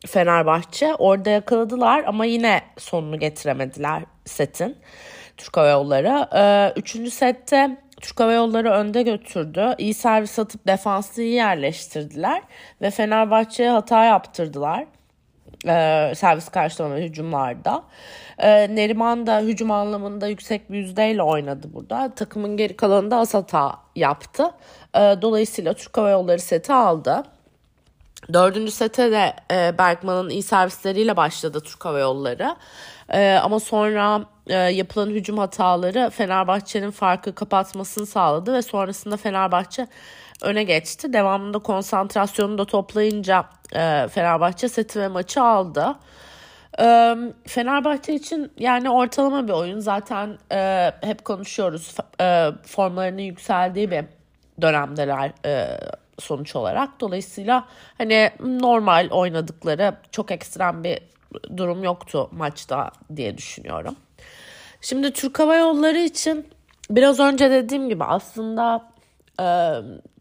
Fenerbahçe. 0.06 0.94
Orada 0.94 1.30
yakaladılar 1.30 2.04
ama 2.06 2.24
yine 2.24 2.62
sonunu 2.78 3.18
getiremediler 3.18 4.02
setin 4.24 4.76
Türk 5.36 5.56
Hava 5.56 5.68
Yolları. 5.68 6.28
Ee, 6.34 6.80
üçüncü 6.80 7.10
sette 7.10 7.76
Türk 8.00 8.20
Hava 8.20 8.32
Yolları 8.32 8.70
önde 8.70 9.02
götürdü. 9.02 9.74
İyi 9.78 9.94
servis 9.94 10.38
atıp 10.38 10.66
defansı 10.66 11.22
iyi 11.22 11.34
yerleştirdiler 11.34 12.42
ve 12.82 12.90
Fenerbahçe'ye 12.90 13.70
hata 13.70 14.04
yaptırdılar 14.04 14.86
e, 15.66 16.12
servis 16.16 16.48
karşılama 16.48 16.96
hücumlarda. 16.96 17.82
E, 18.38 18.76
Neriman 18.76 19.26
da 19.26 19.40
hücum 19.40 19.70
anlamında 19.70 20.26
yüksek 20.26 20.72
bir 20.72 20.78
yüzdeyle 20.78 21.22
oynadı 21.22 21.66
burada. 21.72 22.14
Takımın 22.14 22.56
geri 22.56 22.76
kalanında 22.76 23.16
az 23.16 23.34
hata 23.34 23.78
yaptı. 23.96 24.50
E, 24.94 24.98
dolayısıyla 24.98 25.74
Türk 25.74 25.96
Hava 25.96 26.10
Yolları 26.10 26.40
seti 26.40 26.72
aldı. 26.72 27.22
Dördüncü 28.32 28.72
sete 28.72 29.10
de 29.12 29.36
e, 29.52 29.78
Bergman'ın 29.78 30.30
iyi 30.30 30.42
servisleriyle 30.42 31.16
başladı 31.16 31.60
Türk 31.60 31.84
Hava 31.84 31.98
Yolları. 31.98 32.56
E, 33.08 33.32
ama 33.32 33.60
sonra 33.60 34.24
e, 34.46 34.54
yapılan 34.54 35.10
hücum 35.10 35.38
hataları 35.38 36.10
Fenerbahçe'nin 36.10 36.90
farkı 36.90 37.34
kapatmasını 37.34 38.06
sağladı 38.06 38.52
ve 38.52 38.62
sonrasında 38.62 39.16
Fenerbahçe 39.16 39.86
öne 40.42 40.64
geçti. 40.64 41.12
Devamında 41.12 41.58
konsantrasyonu 41.58 42.58
da 42.58 42.64
toplayınca 42.64 43.44
e, 43.74 44.08
Fenerbahçe 44.08 44.68
seti 44.68 45.00
ve 45.00 45.08
maçı 45.08 45.42
aldı. 45.42 45.94
E, 46.80 47.16
Fenerbahçe 47.46 48.14
için 48.14 48.52
yani 48.58 48.90
ortalama 48.90 49.48
bir 49.48 49.52
oyun. 49.52 49.80
Zaten 49.80 50.38
e, 50.52 50.92
hep 51.00 51.24
konuşuyoruz. 51.24 51.96
E, 52.20 52.48
formlarının 52.66 53.22
yükseldiği 53.22 53.90
bir 53.90 54.04
dönemdeler 54.62 55.32
e, 55.46 55.80
sonuç 56.18 56.56
olarak. 56.56 57.00
Dolayısıyla 57.00 57.64
hani 57.98 58.30
normal 58.40 59.08
oynadıkları 59.10 59.94
çok 60.10 60.30
ekstrem 60.30 60.84
bir 60.84 60.98
durum 61.56 61.84
yoktu 61.84 62.28
maçta 62.32 62.90
diye 63.16 63.38
düşünüyorum. 63.38 63.96
Şimdi 64.80 65.12
Türk 65.12 65.38
Hava 65.38 65.56
Yolları 65.56 65.98
için 65.98 66.48
biraz 66.90 67.20
önce 67.20 67.50
dediğim 67.50 67.88
gibi 67.88 68.04
aslında 68.04 68.91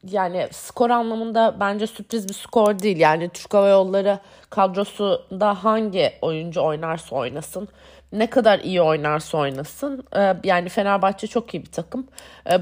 yani 0.03 0.47
skor 0.51 0.89
anlamında 0.89 1.55
bence 1.59 1.87
sürpriz 1.87 2.29
bir 2.29 2.33
skor 2.33 2.79
değil. 2.79 2.97
Yani 2.97 3.29
Türk 3.29 3.53
Hava 3.53 3.67
Yolları 3.67 4.19
kadrosunda 4.49 5.63
hangi 5.63 6.13
oyuncu 6.21 6.61
oynarsa 6.61 7.15
oynasın, 7.15 7.67
ne 8.11 8.29
kadar 8.29 8.59
iyi 8.59 8.81
oynarsa 8.81 9.37
oynasın. 9.37 10.03
Yani 10.43 10.69
Fenerbahçe 10.69 11.27
çok 11.27 11.53
iyi 11.53 11.63
bir 11.63 11.71
takım. 11.71 12.07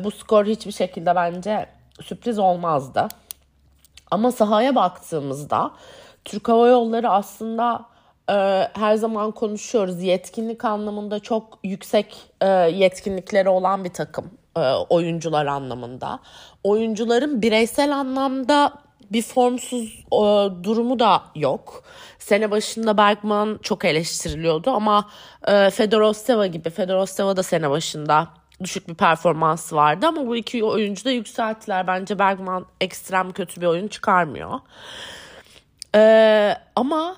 Bu 0.04 0.12
skor 0.12 0.46
hiçbir 0.46 0.72
şekilde 0.72 1.16
bence 1.16 1.66
sürpriz 2.02 2.40
olmazdı. 2.40 3.08
Ama 4.12 4.32
sahaya 4.32 4.76
baktığımızda 4.76 5.72
Türk 6.26 6.50
Hava 6.50 6.68
Yolları 6.68 7.10
aslında 7.10 7.86
her 8.74 8.96
zaman 8.96 9.32
konuşuyoruz. 9.32 10.04
Yetkinlik 10.04 10.66
anlamında 10.66 11.20
çok 11.20 11.60
yüksek 11.64 12.16
e, 12.42 12.48
yetkinlikleri 12.50 13.50
olan 13.50 13.84
bir 13.84 13.94
takım 13.94 14.39
oyuncular 14.90 15.46
anlamında. 15.46 16.20
Oyuncuların 16.64 17.42
bireysel 17.42 17.96
anlamda 17.96 18.74
bir 19.12 19.22
formsuz 19.22 20.06
e, 20.12 20.20
durumu 20.64 21.00
da 21.00 21.24
yok. 21.36 21.84
Sene 22.20 22.52
başında 22.52 22.98
Bergman 22.98 23.60
çok 23.64 23.86
eleştiriliyordu 23.86 24.72
ama 24.72 25.10
e, 25.48 25.70
Fedor 25.70 26.02
Osteva 26.02 26.48
gibi 26.48 26.70
Fedor 26.70 26.96
Osteva 26.96 27.38
da 27.38 27.44
sene 27.44 27.70
başında 27.70 28.28
düşük 28.64 28.88
bir 28.88 28.96
performans 28.96 29.74
vardı 29.74 30.08
ama 30.08 30.28
bu 30.28 30.36
iki 30.36 30.64
oyuncu 30.64 31.06
da 31.06 31.12
yükselttiler. 31.12 31.88
Bence 31.88 32.20
Bergman 32.20 32.66
ekstrem 32.82 33.32
kötü 33.32 33.62
bir 33.62 33.66
oyun 33.66 33.88
çıkarmıyor. 33.88 34.60
E, 35.96 36.56
ama 36.76 37.16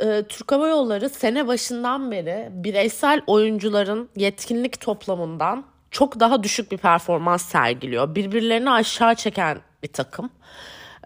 e, 0.00 0.22
Türk 0.28 0.52
Hava 0.52 0.68
Yolları 0.68 1.08
sene 1.08 1.46
başından 1.46 2.10
beri 2.10 2.48
bireysel 2.50 3.20
oyuncuların 3.26 4.08
yetkinlik 4.16 4.80
toplamından 4.80 5.64
çok 5.98 6.20
daha 6.20 6.42
düşük 6.42 6.72
bir 6.72 6.76
performans 6.78 7.42
sergiliyor. 7.42 8.14
Birbirlerini 8.14 8.70
aşağı 8.70 9.14
çeken 9.14 9.58
bir 9.82 9.88
takım 9.88 10.30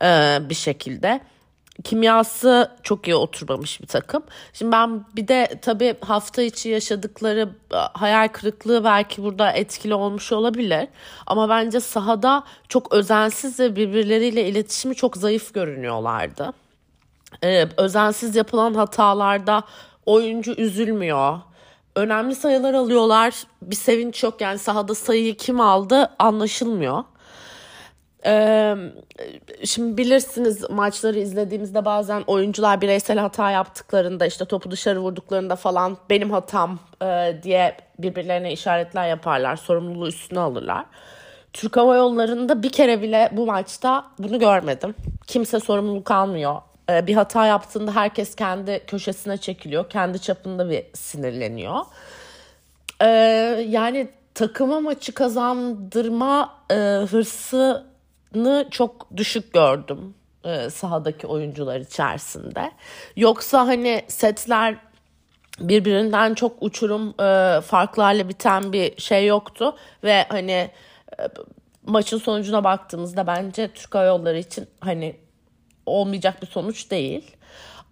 e, 0.02 0.38
bir 0.48 0.54
şekilde. 0.54 1.20
Kimyası 1.84 2.70
çok 2.82 3.08
iyi 3.08 3.14
oturmamış 3.14 3.80
bir 3.80 3.86
takım. 3.86 4.22
Şimdi 4.52 4.72
ben 4.72 5.04
bir 5.16 5.28
de 5.28 5.58
tabii 5.62 5.94
hafta 6.00 6.42
içi 6.42 6.68
yaşadıkları 6.68 7.48
e, 7.74 7.76
hayal 7.76 8.28
kırıklığı 8.28 8.84
belki 8.84 9.22
burada 9.22 9.52
etkili 9.52 9.94
olmuş 9.94 10.32
olabilir. 10.32 10.88
Ama 11.26 11.48
bence 11.48 11.80
sahada 11.80 12.44
çok 12.68 12.92
özensiz 12.92 13.60
ve 13.60 13.76
birbirleriyle 13.76 14.48
iletişimi 14.48 14.94
çok 14.94 15.16
zayıf 15.16 15.54
görünüyorlardı. 15.54 16.52
Ee, 17.44 17.66
özensiz 17.76 18.36
yapılan 18.36 18.74
hatalarda 18.74 19.62
oyuncu 20.06 20.52
üzülmüyor 20.52 21.40
önemli 21.96 22.34
sayılar 22.34 22.74
alıyorlar. 22.74 23.42
Bir 23.62 23.76
sevinç 23.76 24.22
yok 24.22 24.40
yani 24.40 24.58
sahada 24.58 24.94
sayıyı 24.94 25.36
kim 25.36 25.60
aldı 25.60 26.10
anlaşılmıyor. 26.18 27.04
Ee, 28.26 28.74
şimdi 29.64 29.96
bilirsiniz 29.96 30.70
maçları 30.70 31.18
izlediğimizde 31.18 31.84
bazen 31.84 32.22
oyuncular 32.26 32.80
bireysel 32.80 33.18
hata 33.18 33.50
yaptıklarında 33.50 34.26
işte 34.26 34.44
topu 34.44 34.70
dışarı 34.70 35.00
vurduklarında 35.00 35.56
falan 35.56 35.96
benim 36.10 36.30
hatam 36.30 36.78
e, 37.02 37.36
diye 37.42 37.76
birbirlerine 37.98 38.52
işaretler 38.52 39.08
yaparlar. 39.08 39.56
Sorumluluğu 39.56 40.08
üstüne 40.08 40.40
alırlar. 40.40 40.84
Türk 41.52 41.76
Hava 41.76 41.96
Yolları'nda 41.96 42.62
bir 42.62 42.72
kere 42.72 43.02
bile 43.02 43.28
bu 43.32 43.46
maçta 43.46 44.04
bunu 44.18 44.38
görmedim. 44.38 44.94
Kimse 45.26 45.60
sorumluluk 45.60 46.10
almıyor. 46.10 46.60
E, 46.92 47.06
bir 47.06 47.14
hata 47.14 47.46
yaptığında 47.46 47.94
herkes 47.94 48.34
kendi 48.34 48.86
köşesine 48.86 49.36
çekiliyor. 49.36 49.90
Kendi 49.90 50.18
çapında 50.18 50.70
bir 50.70 50.84
sinirleniyor. 50.94 51.80
E, 53.00 53.06
yani 53.68 54.08
takıma 54.34 54.80
maçı 54.80 55.14
kazandırma 55.14 56.54
e, 56.70 56.74
hırsını 57.10 58.68
çok 58.70 59.16
düşük 59.16 59.52
gördüm 59.52 60.14
e, 60.44 60.70
sahadaki 60.70 61.26
oyuncular 61.26 61.80
içerisinde. 61.80 62.72
Yoksa 63.16 63.66
hani 63.66 64.02
setler 64.08 64.76
birbirinden 65.60 66.34
çok 66.34 66.62
uçurum 66.62 67.08
e, 67.20 67.60
farklarla 67.60 68.28
biten 68.28 68.72
bir 68.72 69.00
şey 69.00 69.26
yoktu 69.26 69.76
ve 70.04 70.26
hani 70.28 70.70
e, 71.18 71.28
maçın 71.86 72.18
sonucuna 72.18 72.64
baktığımızda 72.64 73.26
bence 73.26 73.68
Türk 73.68 73.94
Hava 73.94 74.04
Yolları 74.04 74.38
için 74.38 74.68
hani 74.80 75.16
olmayacak 75.86 76.42
bir 76.42 76.46
sonuç 76.46 76.90
değil. 76.90 77.36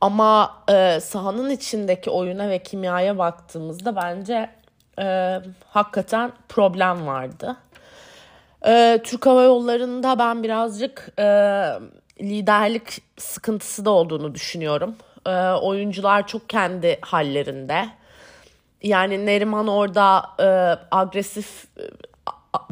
Ama 0.01 0.55
e, 0.69 1.01
sahanın 1.01 1.51
içindeki 1.51 2.11
oyuna 2.11 2.49
ve 2.49 2.63
kimyaya 2.63 3.19
baktığımızda 3.19 3.97
bence 3.97 4.51
e, 4.99 5.39
hakikaten 5.69 6.33
problem 6.49 7.07
vardı. 7.07 7.57
E, 8.67 9.01
Türk 9.05 9.27
Hava 9.27 9.43
Yolları'nda 9.43 10.19
ben 10.19 10.43
birazcık 10.43 11.13
e, 11.19 11.25
liderlik 12.21 13.03
sıkıntısı 13.17 13.85
da 13.85 13.91
olduğunu 13.91 14.35
düşünüyorum. 14.35 14.97
E, 15.27 15.31
oyuncular 15.51 16.27
çok 16.27 16.49
kendi 16.49 16.99
hallerinde. 17.01 17.89
Yani 18.83 19.27
Neriman 19.27 19.69
orada 19.69 20.23
e, 20.41 20.47
agresif, 20.91 21.65
e, 21.79 21.83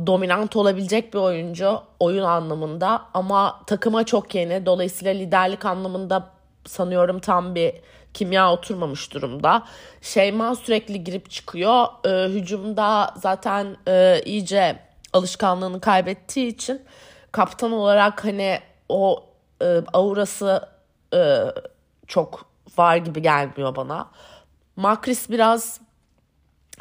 dominant 0.07 0.57
olabilecek 0.57 1.15
bir 1.15 1.19
oyuncu 1.19 1.81
oyun 2.01 2.25
anlamında 2.25 3.03
ama 3.15 3.61
takıma 3.67 4.05
çok 4.05 4.35
yeni. 4.35 4.67
Dolayısıyla 4.67 5.15
liderlik 5.15 5.65
anlamında 5.65 6.31
sanıyorum 6.67 7.19
tam 7.21 7.55
bir 7.55 7.73
kimya 8.15 8.53
oturmamış 8.53 9.15
durumda. 9.15 9.63
Şeyma 10.03 10.55
sürekli 10.55 11.05
girip 11.05 11.31
çıkıyor. 11.31 11.87
E, 12.05 12.33
hücumda 12.33 13.15
zaten 13.17 13.77
e, 13.89 14.21
iyice 14.25 14.79
alışkanlığını 15.13 15.81
kaybettiği 15.81 16.47
için 16.47 16.83
kaptan 17.33 17.73
olarak 17.73 18.25
hani 18.25 18.61
o 18.89 19.25
e, 19.63 19.81
aurası 19.93 20.69
e, 21.15 21.39
çok 22.07 22.47
var 22.79 22.97
gibi 22.97 23.23
gelmiyor 23.23 23.77
bana. 23.77 24.11
Makris 24.77 25.31
biraz 25.31 25.81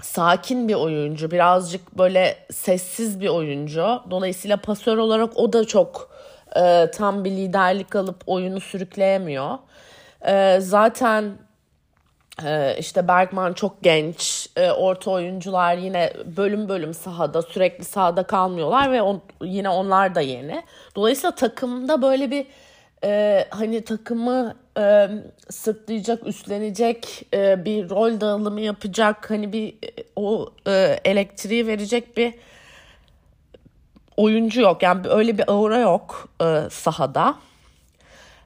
sakin 0.01 0.68
bir 0.68 0.74
oyuncu. 0.74 1.32
Birazcık 1.32 1.98
böyle 1.98 2.38
sessiz 2.51 3.22
bir 3.22 3.30
oyuncu. 3.30 4.01
Dolayısıyla 4.12 4.58
pasör 4.58 4.98
olarak 4.98 5.38
o 5.38 5.54
da 5.54 5.66
çok 5.66 6.18
e, 6.56 6.92
tam 6.92 7.24
bir 7.24 7.32
liderlik 7.32 7.96
alıp 7.96 8.24
oyunu 8.27 8.60
sürükleyemiyor. 8.60 9.58
E, 10.27 10.58
zaten 10.62 11.38
e, 12.46 12.75
işte 12.80 13.08
Bergman 13.08 13.54
çok 13.54 13.84
genç. 13.84 14.50
E, 14.56 14.72
orta 14.72 15.12
oyuncular 15.12 15.77
yine 15.77 16.13
bölüm 16.38 16.70
bölüm 16.70 16.94
sahada 16.94 17.42
sürekli 17.42 17.84
sahada 17.84 18.24
kalmıyorlar 18.24 18.92
ve 18.92 19.01
on, 19.01 19.22
yine 19.42 19.70
onlar 19.70 20.16
da 20.16 20.22
yeni. 20.22 20.63
Dolayısıyla 20.96 21.36
takımda 21.36 22.01
böyle 22.01 22.32
bir 22.32 22.48
e, 23.04 23.46
hani 23.50 23.84
takımı 23.84 24.56
e, 24.80 25.10
sırtlayacak, 25.50 26.27
üstlenecek, 26.27 27.25
e, 27.34 27.66
bir 27.66 27.89
rol 27.89 28.22
dağılımı 28.22 28.62
yapacak, 28.62 29.30
hani 29.30 29.54
bir 29.54 29.75
o 30.16 30.50
e, 30.68 31.00
elektriği 31.06 31.68
verecek 31.68 32.18
bir 32.18 32.34
oyuncu 34.18 34.62
yok. 34.62 34.84
Yani 34.84 35.08
öyle 35.08 35.38
bir 35.38 35.51
aura 35.51 35.77
yok 35.77 36.30
e, 36.42 36.62
sahada. 36.70 37.36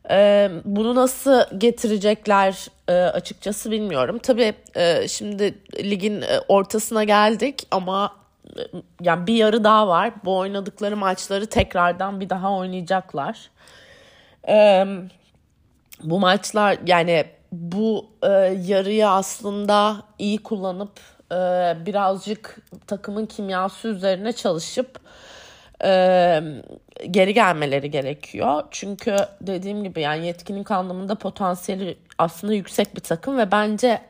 E, 0.10 0.50
bunu 0.66 0.96
nasıl 0.96 1.44
getirecekler 1.58 2.68
e, 2.88 2.94
açıkçası 2.94 3.72
bilmiyorum. 3.72 4.20
Tabii 4.24 4.54
e, 4.76 5.08
şimdi 5.08 5.56
ligin 5.84 6.22
e, 6.22 6.40
ortasına 6.48 7.04
geldik 7.04 7.68
ama 7.72 8.16
e, 8.58 8.62
yani 9.02 9.28
bir 9.28 9.34
yarı 9.34 9.64
daha 9.64 9.88
var. 9.88 10.12
Bu 10.26 10.38
oynadıkları 10.38 10.98
maçları 10.98 11.46
tekrardan 11.46 12.20
bir 12.20 12.30
daha 12.30 12.54
oynayacaklar. 12.54 13.50
Bu 16.04 16.20
maçlar 16.20 16.78
yani 16.88 17.26
bu 17.52 18.06
e, 18.24 18.28
yarıyı 18.68 19.10
aslında 19.10 20.04
iyi 20.20 20.38
kullanıp 20.38 21.00
e, 21.32 21.36
birazcık 21.86 22.58
takımın 22.88 23.26
kimyası 23.26 23.88
üzerine 23.88 24.34
çalışıp 24.34 25.00
e, 25.84 26.42
geri 27.12 27.34
gelmeleri 27.34 27.92
gerekiyor. 27.92 28.64
Çünkü 28.72 29.16
dediğim 29.42 29.84
gibi 29.84 30.02
yani 30.02 30.26
yetkinlik 30.26 30.72
anlamında 30.72 31.16
potansiyeli 31.16 31.98
aslında 32.18 32.54
yüksek 32.54 32.96
bir 32.96 33.02
takım 33.02 33.38
ve 33.38 33.52
bence 33.52 34.02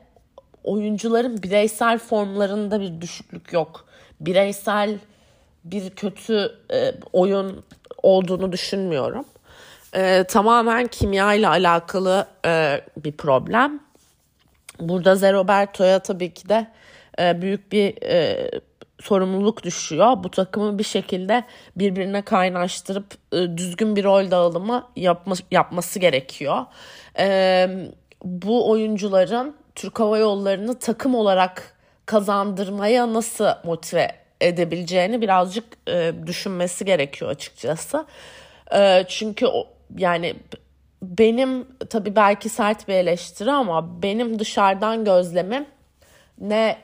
oyuncuların 0.64 1.42
bireysel 1.42 1.98
formlarında 1.98 2.80
bir 2.80 3.00
düşüklük 3.00 3.52
yok. 3.52 3.84
Bireysel 4.20 4.98
bir 5.64 5.90
kötü 5.90 6.52
e, 6.72 6.94
oyun 7.12 7.64
olduğunu 8.02 8.52
düşünmüyorum 8.52 9.24
e, 9.94 10.24
tamamen 10.24 10.86
kimya 10.86 11.34
ile 11.34 11.48
alakalı 11.48 12.26
e, 12.46 12.80
bir 12.96 13.12
problem. 13.12 13.80
Burada 14.80 15.14
Zeroberto'ya 15.14 15.98
tabii 15.98 16.34
ki 16.34 16.48
de 16.48 16.66
e, 17.18 17.42
büyük 17.42 17.72
bir 17.72 18.02
e, 18.02 18.50
sorumluluk 19.00 19.62
düşüyor. 19.62 20.24
Bu 20.24 20.30
takımı 20.30 20.78
bir 20.78 20.84
şekilde 20.84 21.44
birbirine 21.76 22.22
kaynaştırıp 22.22 23.06
e, 23.32 23.36
düzgün 23.56 23.96
bir 23.96 24.04
rol 24.04 24.30
dağılımı 24.30 24.88
yapma, 24.96 25.34
yapması 25.50 25.98
gerekiyor. 25.98 26.66
E, 27.18 27.68
bu 28.24 28.70
oyuncuların 28.70 29.56
Türk 29.74 30.00
Hava 30.00 30.18
Yolları'nı 30.18 30.78
takım 30.78 31.14
olarak 31.14 31.76
kazandırmaya 32.06 33.12
nasıl 33.12 33.48
motive 33.64 34.12
edebileceğini 34.40 35.20
birazcık 35.20 35.64
e, 35.88 36.12
düşünmesi 36.26 36.84
gerekiyor 36.84 37.30
açıkçası. 37.30 38.06
E, 38.74 39.04
çünkü 39.08 39.46
o, 39.46 39.66
yani 39.96 40.34
benim 41.02 41.66
tabii 41.90 42.16
belki 42.16 42.48
sert 42.48 42.88
bir 42.88 42.94
eleştiri 42.94 43.52
ama 43.52 44.02
benim 44.02 44.38
dışarıdan 44.38 45.04
gözlemim 45.04 45.66
ne 46.40 46.78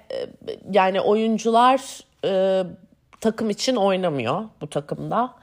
yani 0.71 1.01
oyuncular 1.01 2.01
e, 2.25 2.63
takım 3.21 3.51
için 3.51 3.77
oynamıyor 3.77 4.45
bu 4.61 4.71
takımda. 4.71 5.35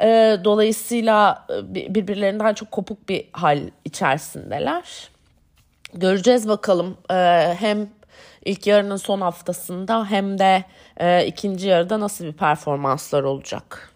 E, 0.00 0.38
dolayısıyla 0.44 1.46
e, 1.50 1.94
birbirlerinden 1.94 2.54
çok 2.54 2.70
kopuk 2.70 3.08
bir 3.08 3.28
hal 3.32 3.60
içerisindeler. 3.84 5.10
Göreceğiz 5.94 6.48
bakalım 6.48 6.96
e, 7.10 7.14
hem 7.58 7.88
ilk 8.44 8.66
yarının 8.66 8.96
son 8.96 9.20
haftasında 9.20 10.06
hem 10.10 10.38
de 10.38 10.64
e, 10.96 11.26
ikinci 11.26 11.68
yarıda 11.68 12.00
nasıl 12.00 12.24
bir 12.24 12.32
performanslar 12.32 13.22
olacak. 13.22 13.89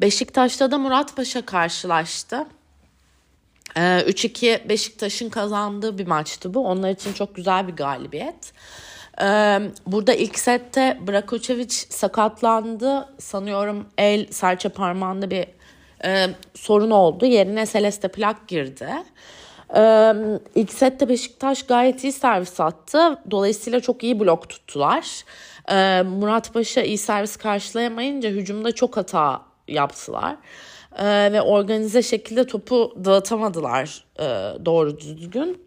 Beşiktaş'ta 0.00 0.70
da 0.70 0.78
Murat 0.78 1.16
Paşa 1.16 1.46
karşılaştı. 1.46 2.46
3-2 3.76 4.46
ee, 4.46 4.68
Beşiktaş'ın 4.68 5.28
kazandığı 5.28 5.98
bir 5.98 6.06
maçtı 6.06 6.54
bu. 6.54 6.66
Onlar 6.66 6.90
için 6.90 7.12
çok 7.12 7.34
güzel 7.34 7.68
bir 7.68 7.72
galibiyet. 7.72 8.52
Ee, 9.22 9.60
burada 9.86 10.14
ilk 10.14 10.38
sette 10.38 10.98
Brakoçevic 11.08 11.70
sakatlandı. 11.70 13.08
Sanıyorum 13.18 13.86
el 13.98 14.26
serçe 14.30 14.68
parmağında 14.68 15.30
bir 15.30 15.46
e, 16.04 16.26
sorun 16.54 16.90
oldu. 16.90 17.26
Yerine 17.26 17.66
Celeste 17.66 18.08
Plak 18.08 18.48
girdi. 18.48 18.88
Ee, 19.76 20.12
ilk 20.54 20.72
sette 20.72 21.08
Beşiktaş 21.08 21.62
gayet 21.62 22.04
iyi 22.04 22.12
servis 22.12 22.60
attı. 22.60 23.18
Dolayısıyla 23.30 23.80
çok 23.80 24.02
iyi 24.02 24.20
blok 24.20 24.48
tuttular. 24.48 25.24
Murat 26.04 26.54
Paşa 26.54 26.82
iyi 26.82 26.98
servis 26.98 27.36
karşılayamayınca 27.36 28.30
hücumda 28.30 28.72
çok 28.72 28.96
hata 28.96 29.53
yaptılar. 29.68 30.36
Ee, 30.98 31.32
ve 31.32 31.42
organize 31.42 32.02
şekilde 32.02 32.46
topu 32.46 32.94
dağıtamadılar 33.04 34.04
e, 34.18 34.24
doğru 34.64 35.00
düzgün. 35.00 35.64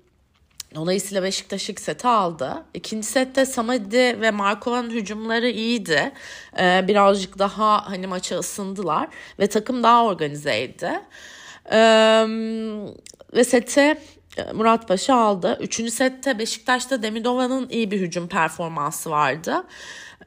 Dolayısıyla 0.76 1.24
Beşiktaş 1.24 1.70
ilk 1.70 1.80
seti 1.80 2.08
aldı. 2.08 2.64
İkinci 2.74 3.08
sette 3.08 3.46
Samadi 3.46 4.22
ve 4.22 4.32
Markova'nın 4.32 4.90
hücumları 4.90 5.50
iyiydi. 5.50 6.12
Ee, 6.60 6.86
birazcık 6.88 7.40
daha 7.40 7.90
hani 7.90 8.08
maça 8.08 8.40
ısındılar 8.40 9.08
ve 9.40 9.48
takım 9.48 9.84
daha 9.84 10.06
organizeydi. 10.06 10.92
Ee, 11.72 12.26
ve 13.34 13.44
seti 13.44 13.82
e, 14.38 14.52
Murat 14.54 14.88
Paşa 14.88 15.16
aldı. 15.16 15.58
Üçüncü 15.62 15.92
sette 15.92 16.40
Beşiktaş'ta 16.40 17.04
Demidova'nın 17.04 17.70
iyi 17.70 17.92
bir 17.92 18.00
hücum 18.00 18.28
performansı 18.28 19.10
vardı. 19.10 19.64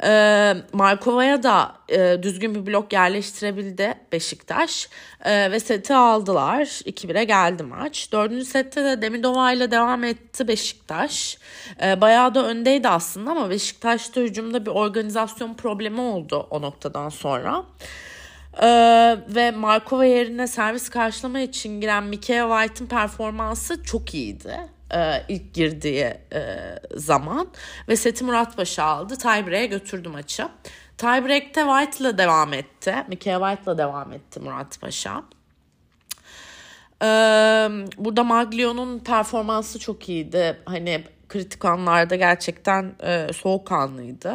E, 0.02 0.54
Markova'ya 0.72 1.42
da 1.42 1.72
e, 1.88 2.22
düzgün 2.22 2.54
bir 2.54 2.66
blok 2.66 2.92
yerleştirebildi 2.92 3.94
Beşiktaş 4.12 4.88
e, 5.24 5.50
ve 5.50 5.60
seti 5.60 5.94
aldılar. 5.94 6.60
2-1'e 6.62 7.24
geldi 7.24 7.62
maç. 7.62 8.12
Dördüncü 8.12 8.44
sette 8.44 8.84
de 8.84 9.02
Demidova 9.02 9.52
ile 9.52 9.70
devam 9.70 10.04
etti 10.04 10.48
Beşiktaş. 10.48 11.38
E, 11.82 12.00
bayağı 12.00 12.34
da 12.34 12.46
öndeydi 12.46 12.88
aslında 12.88 13.30
ama 13.30 13.50
Beşiktaş'ta 13.50 14.20
hücumda 14.20 14.66
bir 14.66 14.70
organizasyon 14.70 15.54
problemi 15.54 16.00
oldu 16.00 16.46
o 16.50 16.62
noktadan 16.62 17.08
sonra. 17.08 17.64
Ee, 18.62 19.16
ve 19.28 19.50
Markova 19.50 20.04
yerine 20.04 20.46
servis 20.46 20.88
karşılama 20.88 21.40
için 21.40 21.80
giren 21.80 22.04
Mikael 22.04 22.48
White'ın 22.48 22.88
performansı 22.88 23.82
çok 23.82 24.14
iyiydi. 24.14 24.56
Ee, 24.94 25.24
ilk 25.29 25.55
girdiği 25.55 26.05
e, 26.33 26.74
zaman 26.94 27.48
ve 27.88 27.96
seti 27.96 28.24
Murat 28.24 28.57
Paşa 28.57 28.85
aldı. 28.85 29.16
Tiebreak'e 29.16 29.66
götürdü 29.66 30.09
maçı. 30.09 30.48
Tiebreak'te 30.98 31.64
White'la 31.64 32.18
devam 32.18 32.53
etti. 32.53 32.94
Mikael 33.09 33.40
White'la 33.40 33.79
devam 33.79 34.12
etti 34.12 34.40
Murat 34.40 34.81
Paşa. 34.81 35.22
Ee, 37.03 37.07
burada 37.98 38.24
Maglio'nun 38.24 38.98
performansı 38.98 39.79
çok 39.79 40.09
iyiydi. 40.09 40.61
Hani 40.64 41.05
kritik 41.29 41.64
anlarda 41.64 42.16
gerçekten 42.16 42.92
e, 43.03 43.26
soğukkanlıydı. 43.33 44.35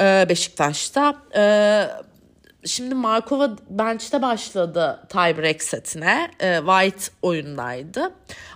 Ee, 0.00 0.26
Beşiktaş'ta. 0.28 1.16
Ee, 1.36 1.88
şimdi 2.66 2.94
Markova 2.94 3.56
bench'te 3.70 4.22
başladı 4.22 5.06
tiebreak 5.08 5.62
setine. 5.62 6.30
Ee, 6.40 6.58
White 6.58 7.12
oyundaydı. 7.22 8.12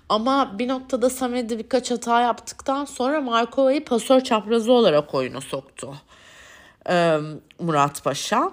Ama 0.08 0.58
bir 0.58 0.68
noktada 0.68 1.10
Samedi 1.10 1.58
birkaç 1.58 1.90
hata 1.90 2.20
yaptıktan 2.20 2.84
sonra 2.84 3.20
Markova'yı 3.20 3.84
pasör 3.84 4.20
çaprazı 4.20 4.72
olarak 4.72 5.14
oyuna 5.14 5.40
soktu. 5.40 5.94
Ee, 6.88 7.18
Murat 7.58 8.04
Paşa. 8.04 8.50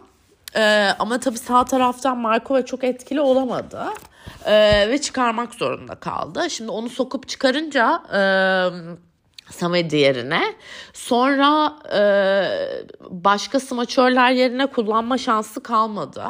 Ee, 0.55 0.89
ama 0.99 1.19
tabii 1.19 1.37
sağ 1.37 1.65
taraftan 1.65 2.17
Markova 2.17 2.65
çok 2.65 2.83
etkili 2.83 3.21
olamadı. 3.21 3.85
Ee, 4.45 4.89
ve 4.89 5.01
çıkarmak 5.01 5.55
zorunda 5.55 5.95
kaldı. 5.95 6.49
Şimdi 6.49 6.71
onu 6.71 6.89
sokup 6.89 7.27
çıkarınca 7.27 8.01
e, 8.13 8.21
Samedi 9.51 9.95
yerine 9.95 10.55
sonra 10.93 11.75
e, 11.93 12.01
başka 13.09 13.59
smaçörler 13.59 14.31
yerine 14.31 14.65
kullanma 14.65 15.17
şansı 15.17 15.63
kalmadı 15.63 16.25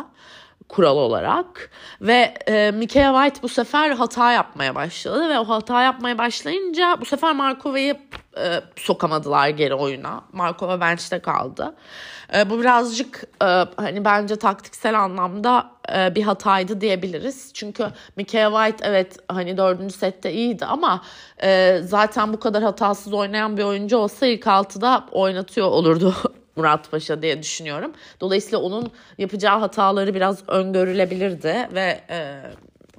kural 0.69 0.97
olarak 0.97 1.69
ve 2.01 2.33
e, 2.47 2.71
Mikael 2.71 3.13
White 3.13 3.43
bu 3.43 3.49
sefer 3.49 3.91
hata 3.91 4.31
yapmaya 4.31 4.75
başladı 4.75 5.29
ve 5.29 5.39
o 5.39 5.43
hata 5.43 5.81
yapmaya 5.81 6.17
başlayınca 6.17 6.97
bu 7.01 7.05
sefer 7.05 7.35
Markova'yı 7.35 7.97
e, 8.37 8.61
sokamadılar 8.75 9.49
geri 9.49 9.73
oyuna. 9.73 10.21
Markova 10.33 10.79
bench'te 10.79 11.19
kaldı. 11.19 11.75
E, 12.35 12.49
bu 12.49 12.59
birazcık 12.59 13.23
e, 13.41 13.45
hani 13.77 14.05
bence 14.05 14.35
taktiksel 14.35 14.99
anlamda 14.99 15.71
e, 15.95 16.15
bir 16.15 16.23
hataydı 16.23 16.81
diyebiliriz. 16.81 17.53
Çünkü 17.53 17.87
Mikael 18.15 18.51
White 18.51 18.89
evet 18.89 19.17
hani 19.27 19.57
dördüncü 19.57 19.97
sette 19.97 20.33
iyiydi 20.33 20.65
ama 20.65 21.01
e, 21.43 21.79
zaten 21.83 22.33
bu 22.33 22.39
kadar 22.39 22.63
hatasız 22.63 23.13
oynayan 23.13 23.57
bir 23.57 23.63
oyuncu 23.63 23.97
olsa 23.97 24.25
ilk 24.25 24.47
altıda 24.47 25.05
oynatıyor 25.11 25.67
olurdu 25.67 26.15
Murat 26.55 26.91
Paşa 26.91 27.21
diye 27.21 27.43
düşünüyorum. 27.43 27.91
Dolayısıyla 28.21 28.57
onun 28.59 28.91
yapacağı 29.17 29.59
hataları 29.59 30.13
biraz 30.13 30.49
öngörülebilirdi 30.49 31.69
ve 31.73 32.01
e, 32.09 32.41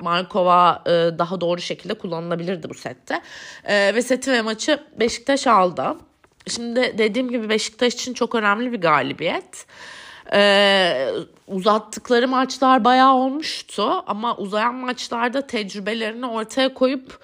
Markova 0.01 0.83
e, 0.87 0.91
daha 0.91 1.41
doğru 1.41 1.61
şekilde 1.61 1.95
kullanılabilirdi 1.95 2.71
bu 2.71 2.75
sette. 2.75 3.21
E, 3.65 3.95
ve 3.95 4.03
seti 4.03 4.33
ve 4.33 4.43
maçı 4.43 4.79
Beşiktaş 5.01 5.47
aldı. 5.47 5.97
Şimdi 6.51 6.95
dediğim 6.99 7.31
gibi 7.31 7.49
Beşiktaş 7.49 7.95
için 7.95 8.15
çok 8.15 8.35
önemli 8.35 8.73
bir 8.73 8.81
galibiyet. 8.81 9.67
Ee, 10.33 11.09
uzattıkları 11.47 12.29
maçlar 12.29 12.85
bayağı 12.85 13.15
olmuştu 13.15 14.05
ama 14.07 14.37
uzayan 14.37 14.75
maçlarda 14.75 15.47
tecrübelerini 15.47 16.27
ortaya 16.27 16.75
koyup 16.75 17.21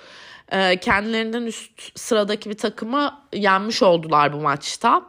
e, 0.53 0.77
kendilerinden 0.77 1.42
üst 1.42 1.99
sıradaki 1.99 2.51
bir 2.51 2.59
takımı 2.59 3.21
yenmiş 3.33 3.83
oldular 3.83 4.33
bu 4.33 4.37
maçta. 4.37 5.03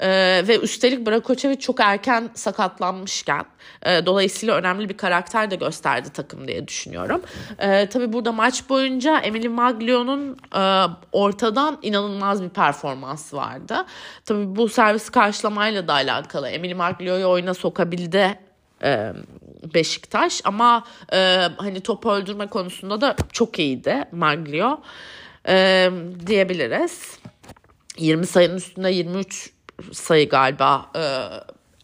Ee, 0.00 0.42
ve 0.48 0.58
üstelik 0.58 1.06
Brakoçevic 1.06 1.56
çok 1.56 1.80
erken 1.80 2.30
sakatlanmışken 2.34 3.44
e, 3.82 4.06
dolayısıyla 4.06 4.54
önemli 4.54 4.88
bir 4.88 4.96
karakter 4.96 5.50
de 5.50 5.56
gösterdi 5.56 6.08
takım 6.14 6.48
diye 6.48 6.68
düşünüyorum. 6.68 7.22
E, 7.58 7.88
tabii 7.88 8.12
burada 8.12 8.32
maç 8.32 8.68
boyunca 8.68 9.18
Emily 9.18 9.48
Maglio'nun 9.48 10.36
e, 10.56 10.86
ortadan 11.12 11.78
inanılmaz 11.82 12.42
bir 12.42 12.48
performansı 12.48 13.36
vardı. 13.36 13.86
Tabii 14.24 14.56
bu 14.56 14.68
servis 14.68 15.10
karşılamayla 15.10 15.88
da 15.88 15.92
alakalı. 15.92 16.48
Emily 16.48 16.74
Maglio'yu 16.74 17.28
oyuna 17.28 17.54
sokabildi 17.54 18.38
e, 18.82 19.12
Beşiktaş 19.74 20.40
ama 20.44 20.84
e, 21.12 21.48
hani 21.56 21.80
top 21.80 22.06
öldürme 22.06 22.46
konusunda 22.46 23.00
da 23.00 23.16
çok 23.32 23.58
iyiydi 23.58 24.04
Maglio 24.12 24.80
e, 25.48 25.90
diyebiliriz. 26.26 27.20
20 28.00 28.26
sayının 28.26 28.56
üstünde 28.56 28.90
23 28.90 29.50
sayı 29.92 30.28
galiba 30.28 30.90
e, 30.96 31.02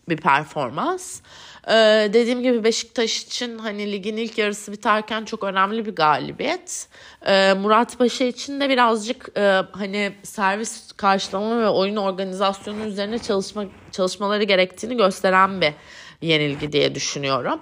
bir 0.09 0.17
performans. 0.17 1.21
Ee, 1.69 2.11
dediğim 2.13 2.43
gibi 2.43 2.65
Beşiktaş 2.65 3.23
için 3.23 3.59
hani 3.59 3.93
ligin 3.93 4.17
ilk 4.17 4.39
yarısı 4.39 4.73
biterken 4.73 5.25
çok 5.25 5.45
önemli 5.45 5.87
bir 5.87 5.95
galibiyet. 5.95 6.89
Ee, 7.27 7.55
Murat 7.55 7.99
Paşa 7.99 8.25
için 8.25 8.61
de 8.61 8.69
birazcık 8.69 9.29
e, 9.37 9.63
hani 9.73 10.13
servis 10.23 10.93
karşılama 10.93 11.63
ve 11.63 11.69
oyun 11.69 11.97
organizasyonu 11.97 12.85
üzerine 12.85 13.19
çalışma 13.19 13.65
çalışmaları 13.93 14.45
gerektiğini 14.45 14.97
gösteren 14.97 15.61
bir 15.61 15.73
yenilgi 16.23 16.73
diye 16.73 16.95
düşünüyorum. 16.95 17.61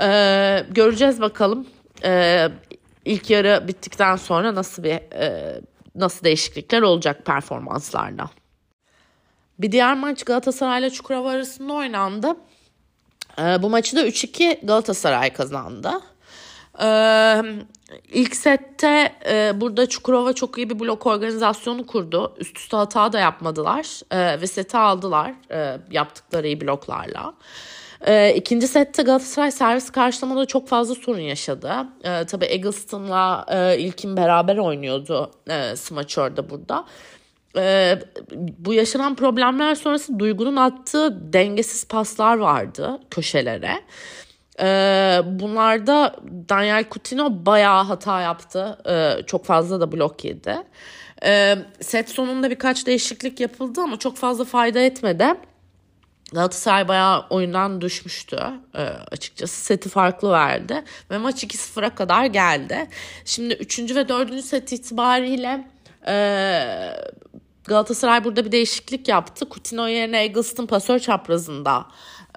Ee, 0.00 0.66
göreceğiz 0.70 1.20
bakalım. 1.20 1.66
Ee, 2.04 2.48
ilk 3.04 3.30
yarı 3.30 3.68
bittikten 3.68 4.16
sonra 4.16 4.54
nasıl 4.54 4.84
bir 4.84 5.12
e, 5.12 5.60
nasıl 5.94 6.24
değişiklikler 6.24 6.82
olacak 6.82 7.26
performanslarda. 7.26 8.30
Bir 9.58 9.72
diğer 9.72 9.96
maç 9.96 10.24
Galatasaray 10.24 10.80
ile 10.80 10.90
Çukurova 10.90 11.30
arasında 11.30 11.72
oynandı. 11.72 12.36
Ee, 13.38 13.62
bu 13.62 13.70
maçı 13.70 13.96
da 13.96 14.06
3-2 14.06 14.66
Galatasaray 14.66 15.32
kazandı. 15.32 15.90
Ee, 16.82 17.42
ilk 18.12 18.36
sette 18.36 19.14
e, 19.26 19.60
burada 19.60 19.88
Çukurova 19.88 20.32
çok 20.32 20.58
iyi 20.58 20.70
bir 20.70 20.80
blok 20.80 21.06
organizasyonu 21.06 21.86
kurdu. 21.86 22.34
Üst 22.38 22.58
üste 22.58 22.76
hata 22.76 23.12
da 23.12 23.18
yapmadılar 23.18 24.00
e, 24.10 24.40
ve 24.40 24.46
seti 24.46 24.76
aldılar 24.76 25.34
e, 25.50 25.78
yaptıkları 25.90 26.46
iyi 26.46 26.60
bloklarla. 26.60 27.28
E, 27.28 27.34
ikinci 28.36 28.68
sette 28.68 29.02
Galatasaray 29.02 29.50
servis 29.50 29.90
karşılamada 29.90 30.46
çok 30.46 30.68
fazla 30.68 30.94
sorun 30.94 31.20
yaşadı. 31.20 31.72
E, 32.04 32.24
tabii 32.24 32.44
Eggleston'la 32.44 33.46
e, 33.48 33.78
İlkin 33.78 34.16
beraber 34.16 34.56
oynuyordu 34.56 35.30
e, 35.50 35.76
smaçörde 35.76 36.50
burada. 36.50 36.84
Ee, 37.56 37.98
bu 38.58 38.74
yaşanan 38.74 39.16
problemler 39.16 39.74
sonrası 39.74 40.18
Duygu'nun 40.18 40.56
attığı 40.56 41.32
dengesiz 41.32 41.88
paslar 41.88 42.36
vardı 42.36 43.00
köşelere. 43.10 43.80
Ee, 44.60 45.20
bunlarda 45.24 46.16
Daniel 46.48 46.84
Coutinho 46.90 47.46
bayağı 47.46 47.84
hata 47.84 48.20
yaptı. 48.20 48.78
Ee, 48.88 49.26
çok 49.26 49.44
fazla 49.44 49.80
da 49.80 49.92
blok 49.92 50.24
yedi. 50.24 50.56
Ee, 51.24 51.56
set 51.80 52.08
sonunda 52.08 52.50
birkaç 52.50 52.86
değişiklik 52.86 53.40
yapıldı 53.40 53.80
ama 53.80 53.98
çok 53.98 54.16
fazla 54.16 54.44
fayda 54.44 54.80
etmedi. 54.80 55.26
Galatasaray 56.34 56.88
bayağı 56.88 57.26
oyundan 57.30 57.80
düşmüştü 57.80 58.38
e, 58.74 58.82
açıkçası. 58.82 59.64
Seti 59.64 59.88
farklı 59.88 60.30
verdi 60.30 60.84
ve 61.10 61.18
maç 61.18 61.44
2-0'a 61.44 61.94
kadar 61.94 62.24
geldi. 62.26 62.88
Şimdi 63.24 63.54
3. 63.54 63.78
ve 63.94 64.08
4. 64.08 64.44
set 64.44 64.72
itibariyle 64.72 65.68
e, 66.06 66.14
Galatasaray 67.64 68.24
burada 68.24 68.44
bir 68.44 68.52
değişiklik 68.52 69.08
yaptı. 69.08 69.46
Coutinho 69.50 69.86
yerine 69.86 70.22
Eggleston 70.22 70.66
pasör 70.66 70.98
çaprazında 70.98 71.86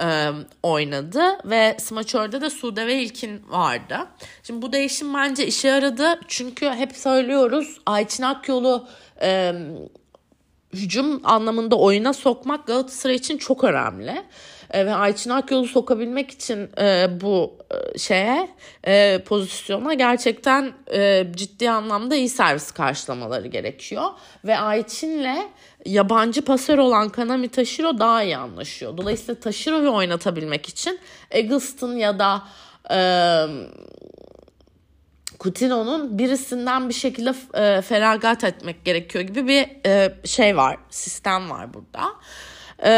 e, 0.02 0.30
oynadı 0.64 1.24
ve 1.46 1.78
smaçörde 1.80 2.42
de 2.42 2.50
Sude 2.50 2.88
ve 2.88 3.02
İlkin 3.02 3.42
vardı. 3.50 3.98
Şimdi 4.44 4.62
bu 4.62 4.74
değişim 4.74 5.14
bence 5.14 5.48
işe 5.48 5.68
yaradı. 5.68 6.20
Çünkü 6.28 6.70
hep 6.70 6.98
söylüyoruz 6.98 7.78
Ayçin 7.86 8.24
Akyol'u 8.24 8.88
e, 9.22 9.54
hücum 10.74 11.22
anlamında 11.24 11.76
oyuna 11.76 12.14
sokmak 12.14 12.68
Galatasaray 12.68 13.16
için 13.16 13.38
çok 13.38 13.64
önemli. 13.64 14.24
E, 14.72 14.86
ve 14.86 14.96
Ayçin 14.96 15.30
Akyol'u 15.30 15.66
sokabilmek 15.66 16.32
için 16.32 16.70
e, 16.80 17.08
bu 17.22 17.58
e, 17.72 17.98
şeye 17.98 18.50
e, 18.88 19.20
pozisyona 19.26 19.94
gerçekten 19.94 20.74
e, 20.94 21.28
ciddi 21.36 21.70
anlamda 21.70 22.16
iyi 22.16 22.30
servis 22.30 22.72
karşılamaları 22.72 23.48
gerekiyor. 23.48 24.06
Ve 24.46 24.58
Ayçin'le 24.58 25.38
yabancı 25.86 26.42
pasör 26.42 26.78
olan 26.78 27.10
Kanami 27.10 27.50
Taşiro 27.50 28.00
daha 28.00 28.24
iyi 28.24 28.38
anlaşıyor. 28.38 28.98
Dolayısıyla 28.98 29.40
Taşiro'yu 29.40 29.94
oynatabilmek 29.94 30.70
için 30.70 31.00
Eggleston 31.32 31.96
ya 31.96 32.20
da 32.20 32.44
e, 32.92 33.00
Coutinho'nun 35.39 36.17
birisinden 36.17 36.89
bir 36.89 36.93
şekilde 36.93 37.34
e, 37.54 37.82
feragat 37.82 38.43
etmek 38.43 38.86
gerekiyor 38.86 39.23
gibi 39.23 39.47
bir 39.47 39.89
e, 39.89 40.15
şey 40.26 40.58
var, 40.58 40.78
sistem 40.89 41.50
var 41.50 41.69
burada. 41.73 42.13
E, 42.84 42.91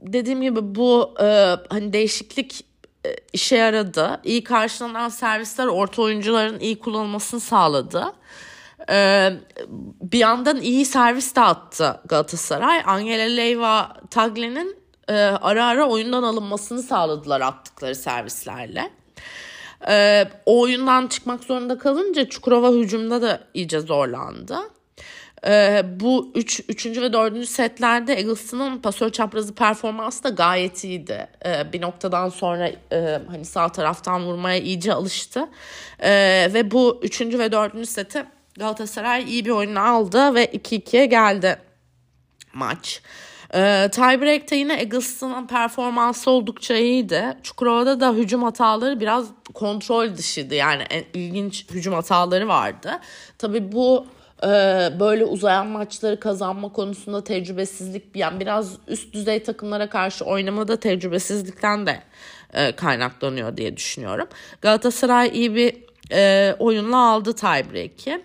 dediğim 0.00 0.42
gibi 0.42 0.74
bu 0.74 1.14
e, 1.20 1.56
hani 1.68 1.92
değişiklik 1.92 2.64
e, 3.06 3.16
işe 3.32 3.56
yaradı. 3.56 4.20
İyi 4.24 4.44
karşılanan 4.44 5.08
servisler 5.08 5.66
orta 5.66 6.02
oyuncuların 6.02 6.60
iyi 6.60 6.78
kullanılmasını 6.78 7.40
sağladı. 7.40 8.12
Ee, 8.90 9.32
bir 10.02 10.18
yandan 10.18 10.60
iyi 10.60 10.84
servis 10.84 11.36
de 11.36 11.40
attı 11.40 12.00
Galatasaray. 12.04 12.82
Angela 12.86 13.24
Leyva 13.24 13.96
Tagli'nin 14.10 14.76
e, 15.08 15.14
ara 15.22 15.66
ara 15.66 15.88
oyundan 15.88 16.22
alınmasını 16.22 16.82
sağladılar 16.82 17.40
attıkları 17.40 17.94
servislerle. 17.94 18.90
E, 19.88 20.24
o 20.46 20.60
oyundan 20.60 21.06
çıkmak 21.06 21.44
zorunda 21.44 21.78
kalınca 21.78 22.28
Çukurova 22.28 22.70
hücumda 22.70 23.22
da 23.22 23.40
iyice 23.54 23.80
zorlandı. 23.80 24.56
Ee, 25.46 25.84
bu 26.00 26.32
üç, 26.34 26.60
üçüncü 26.68 27.02
ve 27.02 27.12
dördüncü 27.12 27.46
setlerde 27.46 28.18
Eggleston'ın 28.18 28.78
pasör 28.78 29.10
çaprazı 29.10 29.54
performansı 29.54 30.24
da 30.24 30.28
gayet 30.28 30.84
iyiydi. 30.84 31.28
Ee, 31.46 31.72
bir 31.72 31.80
noktadan 31.80 32.28
sonra 32.28 32.68
e, 32.92 33.20
hani 33.30 33.44
sağ 33.44 33.68
taraftan 33.68 34.24
vurmaya 34.24 34.58
iyice 34.58 34.92
alıştı. 34.92 35.48
Ee, 36.00 36.48
ve 36.54 36.70
bu 36.70 37.00
üçüncü 37.02 37.38
ve 37.38 37.52
dördüncü 37.52 37.86
seti 37.86 38.24
Galatasaray 38.58 39.22
iyi 39.22 39.44
bir 39.44 39.50
oyunu 39.50 39.80
aldı 39.80 40.34
ve 40.34 40.44
2-2'ye 40.44 41.06
geldi 41.06 41.56
maç. 42.52 43.02
Ee, 43.54 43.88
tiebreak'te 43.92 44.56
yine 44.56 44.80
Eggleston'ın 44.80 45.46
performansı 45.46 46.30
oldukça 46.30 46.76
iyiydi. 46.76 47.36
Çukurova'da 47.42 48.00
da 48.00 48.12
hücum 48.12 48.42
hataları 48.42 49.00
biraz 49.00 49.26
kontrol 49.54 50.16
dışıydı. 50.16 50.54
Yani 50.54 50.82
en 50.90 51.04
ilginç 51.14 51.70
hücum 51.70 51.94
hataları 51.94 52.48
vardı. 52.48 52.90
Tabii 53.38 53.72
bu 53.72 54.06
e, 54.42 54.48
böyle 55.00 55.24
uzayan 55.24 55.66
maçları 55.66 56.20
kazanma 56.20 56.72
konusunda 56.72 57.24
tecrübesizlik 57.24 58.16
yani 58.16 58.40
biraz 58.40 58.72
üst 58.88 59.14
düzey 59.14 59.42
takımlara 59.42 59.90
karşı 59.90 60.24
oynamada 60.24 60.80
tecrübesizlikten 60.80 61.86
de 61.86 62.02
e, 62.54 62.72
kaynaklanıyor 62.72 63.56
diye 63.56 63.76
düşünüyorum. 63.76 64.28
Galatasaray 64.60 65.30
iyi 65.34 65.54
bir 65.54 65.76
e, 66.12 66.54
oyunla 66.58 66.96
aldı 66.96 67.32
tiebreak'i. 67.34 68.22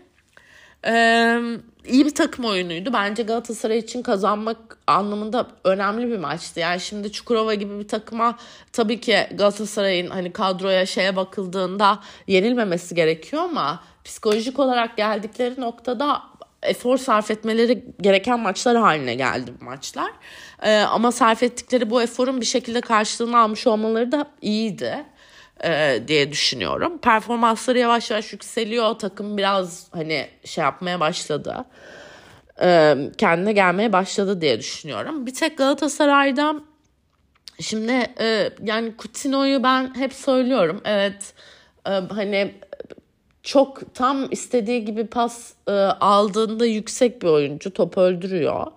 Ee, 0.85 1.39
iyi 1.87 2.05
bir 2.05 2.15
takım 2.15 2.45
oyunuydu. 2.45 2.93
Bence 2.93 3.23
Galatasaray 3.23 3.77
için 3.77 4.01
kazanmak 4.01 4.77
anlamında 4.87 5.47
önemli 5.63 6.11
bir 6.11 6.17
maçtı. 6.17 6.59
Yani 6.59 6.79
şimdi 6.79 7.11
Çukurova 7.11 7.53
gibi 7.53 7.79
bir 7.79 7.87
takıma 7.87 8.37
tabii 8.73 8.99
ki 8.99 9.27
Galatasaray'ın 9.33 10.09
hani 10.09 10.33
kadroya 10.33 10.85
şeye 10.85 11.15
bakıldığında 11.15 11.99
yenilmemesi 12.27 12.95
gerekiyor 12.95 13.43
ama 13.43 13.83
psikolojik 14.03 14.59
olarak 14.59 14.97
geldikleri 14.97 15.61
noktada 15.61 16.21
efor 16.63 16.97
sarf 16.97 17.31
etmeleri 17.31 17.85
gereken 18.01 18.39
maçlar 18.39 18.77
haline 18.77 19.15
geldi 19.15 19.53
bu 19.61 19.65
maçlar. 19.65 20.11
Ee, 20.61 20.77
ama 20.77 21.11
sarf 21.11 21.43
ettikleri 21.43 21.89
bu 21.89 22.01
eforun 22.01 22.41
bir 22.41 22.45
şekilde 22.45 22.81
karşılığını 22.81 23.39
almış 23.39 23.67
olmaları 23.67 24.11
da 24.11 24.25
iyiydi 24.41 25.05
e, 25.63 25.99
diye 26.07 26.31
düşünüyorum. 26.31 26.97
Performansları 26.97 27.79
yavaş 27.79 28.11
yavaş 28.11 28.33
yükseliyor. 28.33 28.93
Takım 28.99 29.37
biraz 29.37 29.87
hani 29.91 30.27
şey 30.45 30.63
yapmaya 30.63 30.99
başladı. 30.99 31.65
E, 32.61 32.97
kendine 33.17 33.53
gelmeye 33.53 33.93
başladı 33.93 34.41
diye 34.41 34.59
düşünüyorum. 34.59 35.25
Bir 35.25 35.33
tek 35.33 35.57
Galatasaray'da 35.57 36.55
şimdi 37.59 37.91
e, 38.19 38.49
yani 38.63 38.93
Coutinho'yu 38.99 39.63
ben 39.63 39.95
hep 39.95 40.13
söylüyorum. 40.13 40.81
Evet 40.85 41.33
e, 41.87 41.91
hani 41.91 42.55
çok 43.43 43.95
tam 43.95 44.27
istediği 44.31 44.85
gibi 44.85 45.07
pas 45.07 45.53
e, 45.67 45.71
aldığında 45.71 46.65
yüksek 46.65 47.21
bir 47.21 47.27
oyuncu 47.27 47.73
top 47.73 47.97
öldürüyor. 47.97 48.67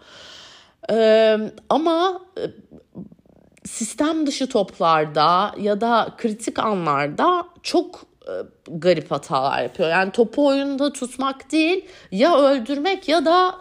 E, 0.91 1.39
ama 1.69 2.21
e, 2.39 2.43
sistem 3.65 4.27
dışı 4.27 4.49
toplarda 4.49 5.55
ya 5.59 5.81
da 5.81 6.15
kritik 6.19 6.59
anlarda 6.59 7.47
çok 7.63 8.07
e, 8.29 8.33
garip 8.69 9.11
hatalar 9.11 9.63
yapıyor. 9.63 9.89
Yani 9.89 10.13
topu 10.13 10.47
oyunda 10.47 10.93
tutmak 10.93 11.53
değil 11.53 11.85
ya 12.11 12.39
öldürmek 12.39 13.09
ya 13.09 13.25
da 13.25 13.61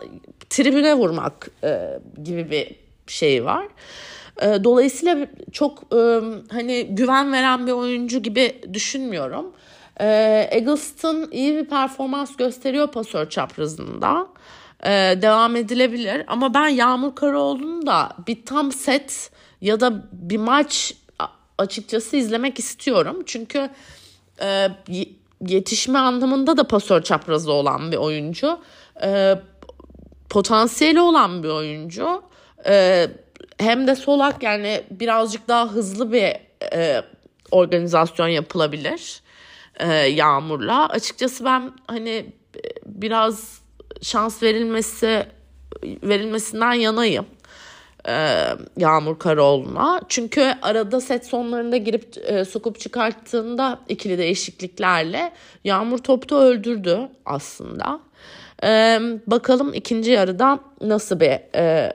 tribüne 0.50 0.94
vurmak 0.94 1.50
e, 1.64 2.00
gibi 2.24 2.52
bir 2.52 2.76
şey 3.08 3.46
var. 3.46 3.68
E, 4.42 4.64
dolayısıyla 4.64 5.28
çok 5.52 5.84
e, 5.96 6.20
hani 6.52 6.88
güven 6.90 7.32
veren 7.32 7.68
bir 7.68 7.72
oyuncu 7.72 8.20
gibi 8.20 8.62
düşünmüyorum. 8.74 9.54
E, 10.00 10.48
Eggleston 10.52 11.28
iyi 11.32 11.56
bir 11.56 11.66
performans 11.66 12.36
gösteriyor 12.36 12.92
pasör 12.92 13.30
çaprazında. 13.30 14.28
E, 14.84 14.92
devam 15.22 15.56
edilebilir 15.56 16.24
ama 16.28 16.54
ben 16.54 16.68
Yağmur 16.68 17.16
Karaoğlu'nun 17.16 17.88
da 17.88 18.10
bir 18.28 18.46
tam 18.46 18.72
set 18.72 19.32
ya 19.64 19.80
da 19.80 20.04
bir 20.12 20.38
maç 20.38 20.94
açıkçası 21.58 22.18
izlemek 22.18 22.60
istiyorum. 22.60 23.24
Çünkü 23.26 23.70
e, 24.42 24.68
yetişme 25.48 26.00
anlamında 26.00 26.58
da 26.58 26.68
pasör 26.68 27.02
çaprazı 27.02 27.52
olan 27.52 27.92
bir 27.92 27.98
oyuncu. 27.98 28.60
E, 29.04 29.36
potansiyeli 30.30 31.02
olan 31.02 31.44
bir 31.44 31.50
oyuncu. 31.50 32.24
E, 32.68 33.08
hem 33.58 33.88
de 33.88 33.96
solak 33.96 34.44
yani 34.44 34.84
birazcık 34.92 35.48
daha 35.48 35.72
hızlı 35.72 36.12
bir 36.12 36.36
e, 36.74 37.04
organizasyon 37.52 38.28
yapılabilir 38.28 39.22
e, 39.80 39.94
Yağmur'la. 39.94 40.90
Açıkçası 40.90 41.46
ben 41.46 41.72
hani 41.88 42.26
biraz 42.86 43.62
şans 44.02 44.44
verilmesi 44.44 45.26
verilmesinden 45.84 46.74
yanayım 46.74 47.26
e, 48.08 48.46
Yağmur 48.78 49.20
Karaoğlu'na. 49.20 50.02
Çünkü 50.10 50.54
arada 50.62 51.02
set 51.02 51.26
sonlarında 51.26 51.78
girip 51.78 52.18
e, 52.24 52.46
sokup 52.46 52.80
çıkarttığında 52.80 53.80
ikili 53.90 54.18
değişikliklerle 54.18 55.32
Yağmur 55.64 55.98
topta 55.98 56.36
öldürdü 56.36 57.00
aslında. 57.26 58.00
E, 58.64 59.00
bakalım 59.28 59.74
ikinci 59.74 60.12
yarıda 60.12 60.60
nasıl 60.82 61.20
bir 61.20 61.56
e, 61.56 61.94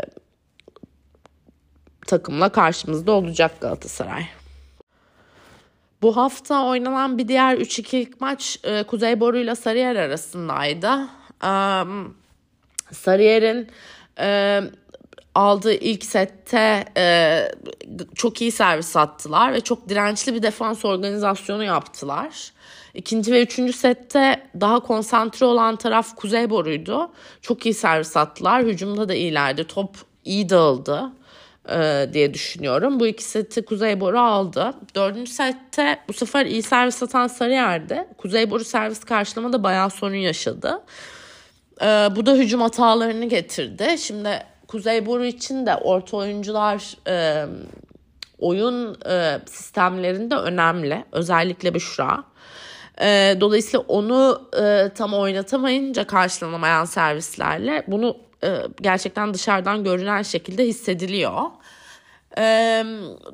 takımla 2.06 2.48
karşımızda 2.48 3.12
olacak 3.12 3.60
Galatasaray. 3.60 4.22
Bu 6.02 6.16
hafta 6.16 6.66
oynanan 6.66 7.18
bir 7.18 7.28
diğer 7.28 7.56
3-2'lik 7.56 8.20
maç 8.20 8.58
e, 8.64 8.82
Kuzey 8.82 9.20
Boru 9.20 9.38
ile 9.38 9.54
Sarıyer 9.54 9.96
arasındaydı. 9.96 11.08
E, 11.44 11.52
Sarıyer'in 12.92 13.68
e, 14.20 14.60
aldığı 15.38 15.74
ilk 15.74 16.04
sette 16.04 16.84
e, 16.96 17.42
çok 18.14 18.40
iyi 18.40 18.52
servis 18.52 18.96
attılar 18.96 19.52
ve 19.52 19.60
çok 19.60 19.88
dirençli 19.88 20.34
bir 20.34 20.42
defans 20.42 20.84
organizasyonu 20.84 21.64
yaptılar. 21.64 22.52
İkinci 22.94 23.32
ve 23.32 23.42
üçüncü 23.42 23.72
sette 23.72 24.42
daha 24.60 24.80
konsantre 24.80 25.46
olan 25.46 25.76
taraf 25.76 26.16
Kuzey 26.16 26.50
Boru'ydu. 26.50 27.10
Çok 27.42 27.66
iyi 27.66 27.74
servis 27.74 28.16
attılar. 28.16 28.64
Hücumda 28.64 29.08
da 29.08 29.14
iyilerdi. 29.14 29.64
Top 29.64 29.96
iyi 30.24 30.48
dağıldı 30.48 31.12
e, 31.68 32.08
diye 32.12 32.34
düşünüyorum. 32.34 33.00
Bu 33.00 33.06
iki 33.06 33.24
seti 33.24 33.64
Kuzey 33.64 34.00
Boru 34.00 34.20
aldı. 34.20 34.74
Dördüncü 34.94 35.32
sette 35.32 35.98
bu 36.08 36.12
sefer 36.12 36.46
iyi 36.46 36.62
servis 36.62 37.02
atan 37.02 37.26
Sarıyer'di. 37.26 38.08
Kuzey 38.16 38.50
Boru 38.50 38.64
servis 38.64 39.04
karşılamada 39.04 39.62
bayağı 39.62 39.90
sorun 39.90 40.14
yaşadı. 40.14 40.80
E, 41.82 41.86
bu 41.86 42.26
da 42.26 42.34
hücum 42.34 42.60
hatalarını 42.60 43.24
getirdi. 43.24 43.96
Şimdi 43.98 44.42
Kuzey 44.68 45.06
Boru 45.06 45.24
için 45.24 45.66
de 45.66 45.76
orta 45.76 46.16
oyuncular 46.16 46.96
e, 47.08 47.46
oyun 48.38 48.98
e, 49.10 49.38
sistemlerinde 49.46 50.34
önemli. 50.34 51.04
Özellikle 51.12 51.74
Büşra. 51.74 52.24
E, 53.00 53.36
dolayısıyla 53.40 53.80
onu 53.88 54.48
e, 54.60 54.88
tam 54.94 55.14
oynatamayınca 55.14 56.06
karşılanamayan 56.06 56.84
servislerle 56.84 57.84
bunu 57.86 58.16
e, 58.44 58.56
gerçekten 58.80 59.34
dışarıdan 59.34 59.84
görünen 59.84 60.22
şekilde 60.22 60.64
hissediliyor. 60.66 61.42
E, 62.38 62.84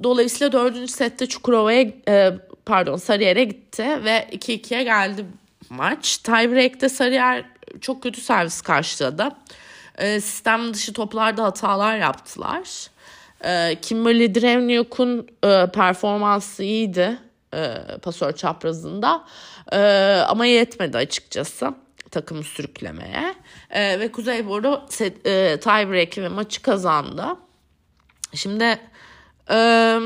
dolayısıyla 0.03 0.53
dördüncü 0.53 0.93
sette 0.93 1.27
Çukurova'ya 1.27 1.87
e, 2.09 2.33
pardon 2.67 2.97
Sarıyer'e 2.97 3.45
gitti 3.45 3.85
ve 4.05 4.29
2-2'ye 4.33 4.83
geldi 4.83 5.25
maç. 5.71 6.17
Tiebreak'te 6.17 6.89
Sarıyer 6.89 7.45
çok 7.81 8.03
kötü 8.03 8.21
servis 8.21 8.61
karşıladı 8.61 9.29
e, 9.99 10.21
sistem 10.21 10.75
dışı 10.75 10.93
toplarda 10.93 11.45
hatalar 11.45 11.99
yaptılar. 11.99 12.91
E, 13.45 13.81
Kimberly 13.83 14.35
Drevniuk'un 14.35 15.29
e, 15.45 15.67
performansı 15.75 16.63
iyiydi 16.65 17.19
e, 17.55 17.75
pasör 18.03 18.33
çaprazında 18.33 19.25
e, 19.73 19.79
ama 20.29 20.47
yetmedi 20.47 20.97
açıkçası 20.97 21.75
takımı 22.11 22.43
sürüklemeye. 22.43 23.35
E, 23.71 24.01
ve 24.01 24.13
Kuzey 24.13 24.47
Boru 24.47 24.83
e, 25.01 25.61
tiebreak'i 25.61 26.23
ve 26.23 26.29
maçı 26.29 26.63
kazandı. 26.63 27.25
Şimdi 28.35 28.79
e, 29.51 29.99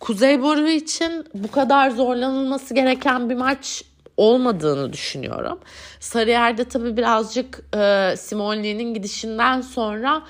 Kuzey 0.00 0.42
Boru 0.42 0.68
için 0.68 1.26
bu 1.34 1.50
kadar 1.50 1.90
zorlanılması 1.90 2.74
gereken 2.74 3.30
bir 3.30 3.34
maç 3.34 3.84
olmadığını 4.18 4.92
düşünüyorum. 4.92 5.58
Sarıyer'de 6.00 6.64
tabii 6.64 6.96
birazcık 6.96 7.60
e, 7.76 8.14
Simoni'nin 8.16 8.94
gidişinden 8.94 9.60
sonra 9.60 10.22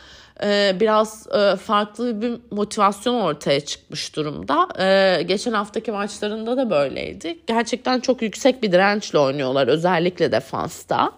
e, 0.42 0.76
biraz 0.80 1.26
e, 1.26 1.56
farklı 1.56 2.22
bir 2.22 2.40
motivasyon 2.50 3.14
ortaya 3.14 3.60
çıkmış 3.60 4.16
durumda. 4.16 4.68
E, 4.78 5.22
geçen 5.22 5.52
haftaki 5.52 5.92
maçlarında 5.92 6.56
da 6.56 6.70
böyleydi. 6.70 7.38
Gerçekten 7.46 8.00
çok 8.00 8.22
yüksek 8.22 8.62
bir 8.62 8.72
dirençle 8.72 9.18
oynuyorlar 9.18 9.68
özellikle 9.68 10.32
defansta. 10.32 11.12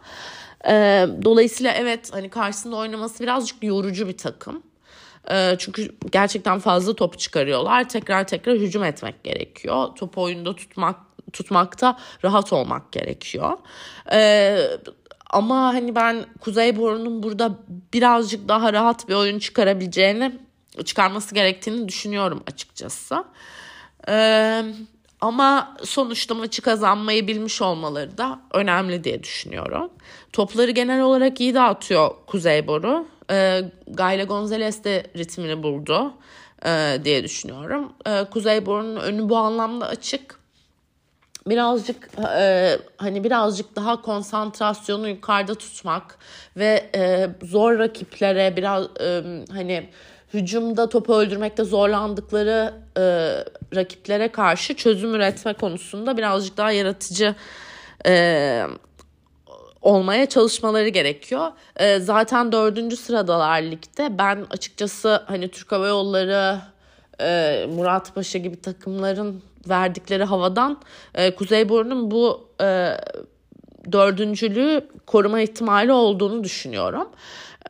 E, 0.68 1.06
dolayısıyla 1.22 1.72
evet 1.72 2.10
hani 2.12 2.28
karşısında 2.28 2.76
oynaması 2.76 3.22
birazcık 3.22 3.62
yorucu 3.62 4.08
bir 4.08 4.16
takım. 4.16 4.62
E, 5.30 5.56
çünkü 5.58 5.92
gerçekten 6.12 6.58
fazla 6.58 6.94
top 6.94 7.18
çıkarıyorlar. 7.18 7.88
Tekrar 7.88 8.26
tekrar 8.26 8.56
hücum 8.56 8.84
etmek 8.84 9.24
gerekiyor. 9.24 9.88
Topu 9.96 10.22
oyunda 10.22 10.56
tutmak 10.56 10.96
tutmakta 11.30 11.96
rahat 12.24 12.52
olmak 12.52 12.92
gerekiyor. 12.92 13.58
E, 14.12 14.58
ama 15.30 15.74
hani 15.74 15.94
ben 15.94 16.24
Kuzeyburnu'nun 16.40 17.22
burada 17.22 17.58
birazcık 17.94 18.48
daha 18.48 18.72
rahat 18.72 19.08
bir 19.08 19.14
oyun 19.14 19.38
çıkarabileceğini, 19.38 20.38
çıkarması 20.84 21.34
gerektiğini 21.34 21.88
düşünüyorum 21.88 22.42
açıkçası. 22.46 23.24
Ee, 24.08 24.64
ama 25.20 25.76
sonuçta 25.84 26.34
maçı 26.34 26.62
kazanmayı 26.62 27.26
bilmiş 27.26 27.62
olmaları 27.62 28.18
da 28.18 28.40
önemli 28.52 29.04
diye 29.04 29.22
düşünüyorum. 29.22 29.90
Topları 30.32 30.70
genel 30.70 31.02
olarak 31.02 31.40
iyi 31.40 31.54
dağıtıyor 31.54 32.10
Kuzeyboru. 32.26 33.06
Ee, 33.30 33.62
Gayle 33.86 34.24
Gonzalez 34.24 34.84
de 34.84 35.06
ritmini 35.16 35.62
buldu 35.62 36.14
e, 36.66 36.98
diye 37.04 37.24
düşünüyorum. 37.24 37.92
Ee, 38.06 38.24
Kuzeyboru'nun 38.30 38.96
önü 38.96 39.28
bu 39.28 39.36
anlamda 39.36 39.86
açık 39.86 40.39
birazcık 41.50 42.08
e, 42.36 42.78
hani 42.96 43.24
birazcık 43.24 43.76
daha 43.76 44.02
konsantrasyonu 44.02 45.08
yukarıda 45.08 45.54
tutmak 45.54 46.18
ve 46.56 46.90
e, 46.94 47.28
zor 47.42 47.78
rakiplere 47.78 48.56
biraz 48.56 48.84
e, 49.00 49.22
hani 49.52 49.88
hücumda 50.34 50.88
topu 50.88 51.14
öldürmekte 51.14 51.64
zorlandıkları 51.64 52.74
e, 52.96 53.02
rakiplere 53.76 54.28
karşı 54.28 54.74
çözüm 54.74 55.14
üretme 55.14 55.52
konusunda 55.52 56.16
birazcık 56.16 56.56
daha 56.56 56.72
yaratıcı 56.72 57.34
e, 58.06 58.66
olmaya 59.82 60.26
çalışmaları 60.26 60.88
gerekiyor. 60.88 61.52
E, 61.76 61.98
zaten 61.98 62.52
dördüncü 62.52 62.96
sıradalar 62.96 63.62
ligde. 63.62 64.18
Ben 64.18 64.46
açıkçası 64.50 65.22
hani 65.26 65.48
Türk 65.48 65.72
Hava 65.72 65.86
Yolları, 65.88 66.58
e, 67.20 67.66
Murat 67.74 68.14
Paşa 68.14 68.38
gibi 68.38 68.60
takımların 68.60 69.42
verdikleri 69.68 70.24
havadan 70.24 70.80
e, 71.14 71.34
Kuzeyburnu'nun 71.34 72.10
bu 72.10 72.48
e, 72.60 72.96
dördüncülüğü 73.92 74.88
koruma 75.06 75.40
ihtimali 75.40 75.92
olduğunu 75.92 76.44
düşünüyorum. 76.44 77.08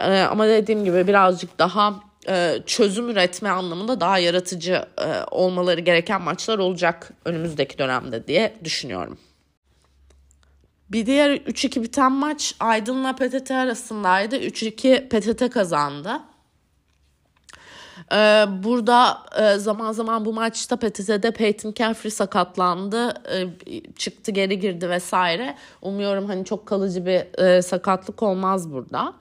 E, 0.00 0.20
ama 0.20 0.46
dediğim 0.46 0.85
gibi 0.85 1.07
birazcık 1.07 1.59
daha 1.59 2.00
e, 2.29 2.59
çözüm 2.66 3.11
üretme 3.11 3.48
anlamında 3.48 4.00
daha 4.00 4.18
yaratıcı 4.18 4.85
e, 4.98 5.24
olmaları 5.31 5.81
gereken 5.81 6.22
maçlar 6.22 6.59
olacak 6.59 7.12
önümüzdeki 7.24 7.79
dönemde 7.79 8.26
diye 8.26 8.55
düşünüyorum. 8.64 9.18
Bir 10.90 11.07
diğer 11.07 11.31
3-2 11.37 11.83
biten 11.83 12.12
maç 12.12 12.55
Aydın'la 12.61 13.12
PTT 13.12 13.50
arasındaydı. 13.50 14.37
3-2 14.37 15.09
PTT 15.09 15.55
kazandı. 15.55 16.11
Ee, 18.13 18.45
burada 18.63 19.19
e, 19.39 19.59
zaman 19.59 19.93
zaman 19.93 20.25
bu 20.25 20.33
maçta 20.33 20.77
PTT'de 20.77 21.31
Peyton 21.31 21.73
Caffrey 21.73 22.11
sakatlandı. 22.11 23.15
Ee, 23.35 23.47
çıktı 23.97 24.31
geri 24.31 24.59
girdi 24.59 24.91
vesaire. 24.91 25.55
Umuyorum 25.83 26.27
hani 26.27 26.45
çok 26.45 26.67
kalıcı 26.67 27.07
bir 27.07 27.45
e, 27.45 27.63
sakatlık 27.63 28.23
olmaz 28.23 28.73
burada. 28.73 29.15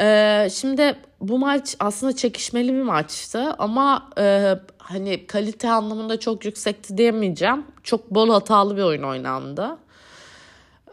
Ee, 0.00 0.48
şimdi 0.52 0.96
bu 1.20 1.38
maç 1.38 1.76
aslında 1.80 2.16
çekişmeli 2.16 2.72
bir 2.72 2.82
maçtı 2.82 3.54
ama 3.58 4.10
e, 4.18 4.54
hani 4.78 5.26
kalite 5.26 5.70
anlamında 5.70 6.20
çok 6.20 6.44
yüksekti 6.44 6.98
diyemeyeceğim. 6.98 7.64
Çok 7.82 8.10
bol 8.10 8.30
hatalı 8.30 8.76
bir 8.76 8.82
oyun 8.82 9.02
oynandı. 9.02 9.76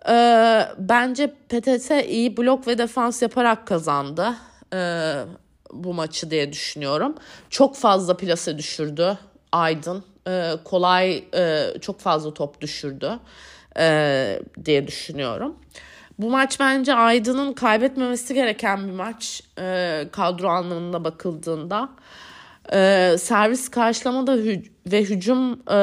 Ee, 0.09 0.61
bence 0.77 1.27
PTT 1.27 1.91
iyi 2.09 2.37
blok 2.37 2.67
ve 2.67 2.77
defans 2.77 3.21
yaparak 3.21 3.67
kazandı. 3.67 4.33
Ee, 4.73 5.13
bu 5.73 5.93
maçı 5.93 6.31
diye 6.31 6.53
düşünüyorum. 6.53 7.15
Çok 7.49 7.75
fazla 7.75 8.17
plase 8.17 8.57
düşürdü 8.57 9.17
Aydın. 9.51 10.03
E, 10.27 10.51
kolay 10.63 11.23
e, 11.33 11.65
çok 11.81 11.99
fazla 11.99 12.33
top 12.33 12.61
düşürdü 12.61 13.19
e, 13.79 14.39
diye 14.65 14.87
düşünüyorum. 14.87 15.55
Bu 16.19 16.29
maç 16.29 16.59
bence 16.59 16.93
Aydın'ın 16.93 17.53
kaybetmemesi 17.53 18.33
gereken 18.33 18.87
bir 18.87 18.93
maç 18.93 19.41
e, 19.59 20.03
kadro 20.11 20.49
anlamında 20.49 21.03
bakıldığında. 21.03 21.89
E, 22.73 23.15
servis 23.19 23.69
karşılamada 23.69 24.35
hü- 24.35 24.69
ve 24.91 25.01
hücum 25.03 25.71
e, 25.71 25.79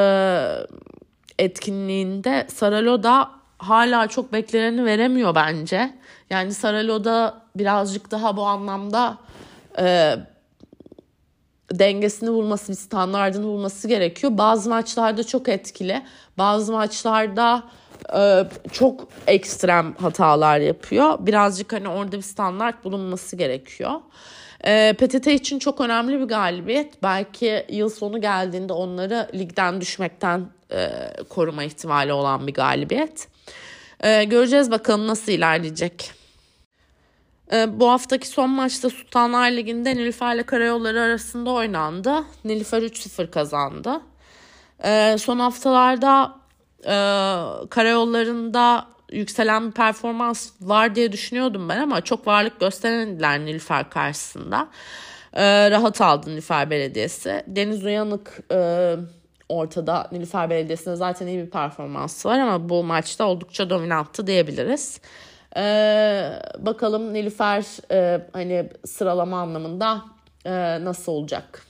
etkinliğinde 1.39 2.47
Saraloda 2.49 3.31
hala 3.59 4.07
çok 4.07 4.33
bekleneni 4.33 4.85
veremiyor 4.85 5.35
bence. 5.35 5.95
Yani 6.31 6.55
Saraloda 6.55 7.43
birazcık 7.57 8.11
daha 8.11 8.37
bu 8.37 8.43
anlamda 8.43 9.19
e, 9.79 10.17
dengesini 11.73 12.31
bulması, 12.31 12.73
bir 12.73 12.77
standartını 12.77 13.45
bulması 13.45 13.89
gerekiyor. 13.89 14.39
Bazı 14.39 14.71
maçlarda 14.71 15.25
çok 15.25 15.49
etkili, 15.49 16.03
bazı 16.39 16.73
maçlarda 16.73 17.65
e, 18.17 18.45
çok 18.73 19.09
ekstrem 19.27 19.95
hatalar 19.95 20.59
yapıyor. 20.59 21.19
Birazcık 21.21 21.73
hani 21.73 21.89
orada 21.89 22.17
bir 22.17 22.23
standart 22.23 22.85
bulunması 22.85 23.37
gerekiyor. 23.37 23.93
E, 24.65 24.93
PTT 24.93 25.27
için 25.27 25.59
çok 25.59 25.81
önemli 25.81 26.21
bir 26.21 26.25
galibiyet. 26.25 27.03
Belki 27.03 27.67
yıl 27.69 27.91
sonu 27.91 28.21
geldiğinde 28.21 28.73
onları 28.73 29.29
ligden 29.35 29.81
düşmekten 29.81 30.47
e, 30.73 30.91
koruma 31.29 31.65
ihtimali 31.65 32.13
olan 32.13 32.47
bir 32.47 32.55
galibiyet. 32.55 33.29
E, 34.01 34.25
göreceğiz 34.25 34.71
bakalım 34.71 35.07
nasıl 35.07 35.33
ilerleyecek. 35.33 36.24
Ee, 37.53 37.81
bu 37.81 37.91
haftaki 37.91 38.29
son 38.29 38.51
maçta 38.51 38.91
Sultanlar 38.91 39.51
Ligi'nde 39.51 39.97
Nilüfer 39.97 40.35
ile 40.35 40.43
Karayolları 40.43 41.01
arasında 41.01 41.51
oynandı. 41.51 42.25
Nilüfer 42.45 42.83
3-0 42.83 43.31
kazandı. 43.31 44.01
Ee, 44.85 45.17
son 45.19 45.39
haftalarda 45.39 46.37
e, 46.85 46.95
Karayolları'nda 47.71 48.87
yükselen 49.13 49.67
bir 49.67 49.73
performans 49.73 50.51
var 50.61 50.95
diye 50.95 51.13
düşünüyordum 51.13 51.69
ben 51.69 51.79
ama 51.81 52.01
çok 52.01 52.27
varlık 52.27 52.61
gösteremediler 52.61 53.41
Nilüfer 53.41 53.91
karşısında. 53.91 54.69
Ee, 55.33 55.71
rahat 55.71 56.01
aldı 56.01 56.31
Nilüfer 56.31 56.71
Belediyesi. 56.71 57.45
Deniz 57.47 57.85
Uyanık 57.85 58.41
e, 58.53 58.95
ortada. 59.49 60.09
Nilüfer 60.13 60.51
Belediyesi'nde 60.51 60.97
zaten 60.97 61.27
iyi 61.27 61.39
bir 61.39 61.51
performansı 61.51 62.29
var 62.29 62.39
ama 62.39 62.69
bu 62.69 62.85
maçta 62.85 63.25
oldukça 63.25 63.71
dominanttı 63.71 64.27
diyebiliriz. 64.27 65.01
Ee, 65.57 66.31
bakalım 66.59 67.13
Nilüfer 67.15 67.65
e, 67.91 68.21
hani 68.33 68.69
sıralama 68.87 69.41
anlamında 69.41 70.05
e, 70.45 70.51
nasıl 70.85 71.13
olacak? 71.13 71.67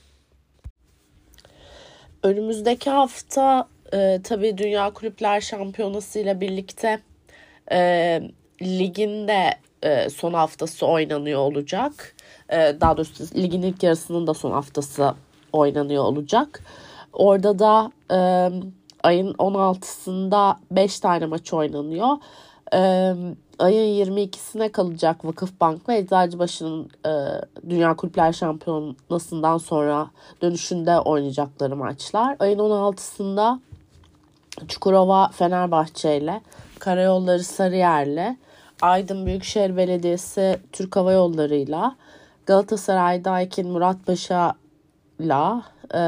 Önümüzdeki 2.23 2.89
hafta 2.89 3.67
e, 3.93 4.19
tabii 4.23 4.57
Dünya 4.57 4.93
Kulüpler 4.93 5.41
Şampiyonası 5.41 6.19
ile 6.19 6.41
birlikte 6.41 6.99
e, 7.71 8.21
ligin 8.61 9.27
de 9.27 9.49
e, 9.83 10.09
son 10.09 10.33
haftası 10.33 10.85
oynanıyor 10.87 11.39
olacak. 11.39 12.15
E, 12.49 12.57
daha 12.81 12.97
doğrusu 12.97 13.23
ligin 13.35 13.61
ilk 13.61 13.83
yarısının 13.83 14.27
da 14.27 14.33
son 14.33 14.51
haftası 14.51 15.13
oynanıyor 15.53 16.03
olacak. 16.03 16.63
Orada 17.13 17.59
da 17.59 17.91
e, 18.11 18.17
ayın 19.03 19.33
16'sında 19.33 20.55
5 20.71 20.99
tane 20.99 21.25
maç 21.25 21.53
oynanıyor. 21.53 22.17
E, 22.73 23.13
ayın 23.59 24.05
22'sine 24.05 24.71
kalacak 24.71 25.25
Vakıfbank 25.25 25.89
ve 25.89 25.97
Eczacıbaşı'nın 25.97 26.89
e, 27.05 27.11
Dünya 27.69 27.95
Kulüpler 27.95 28.33
Şampiyonası'ndan 28.33 29.57
sonra 29.57 30.07
dönüşünde 30.41 30.99
oynayacakları 30.99 31.75
maçlar. 31.75 32.35
Ayın 32.39 32.59
16'sında 32.59 33.59
Çukurova 34.67 35.27
Fenerbahçe 35.27 36.17
ile 36.17 36.41
Karayolları 36.79 37.43
Sarıyer'le 37.43 38.37
Aydın 38.81 39.25
Büyükşehir 39.25 39.77
Belediyesi 39.77 40.59
Türk 40.71 40.95
Hava 40.95 41.11
Yolları'yla 41.11 41.95
Galatasaray'da 42.45 43.41
Ekin 43.41 43.69
Muratpaşa'la 43.69 45.63
e, 45.93 45.99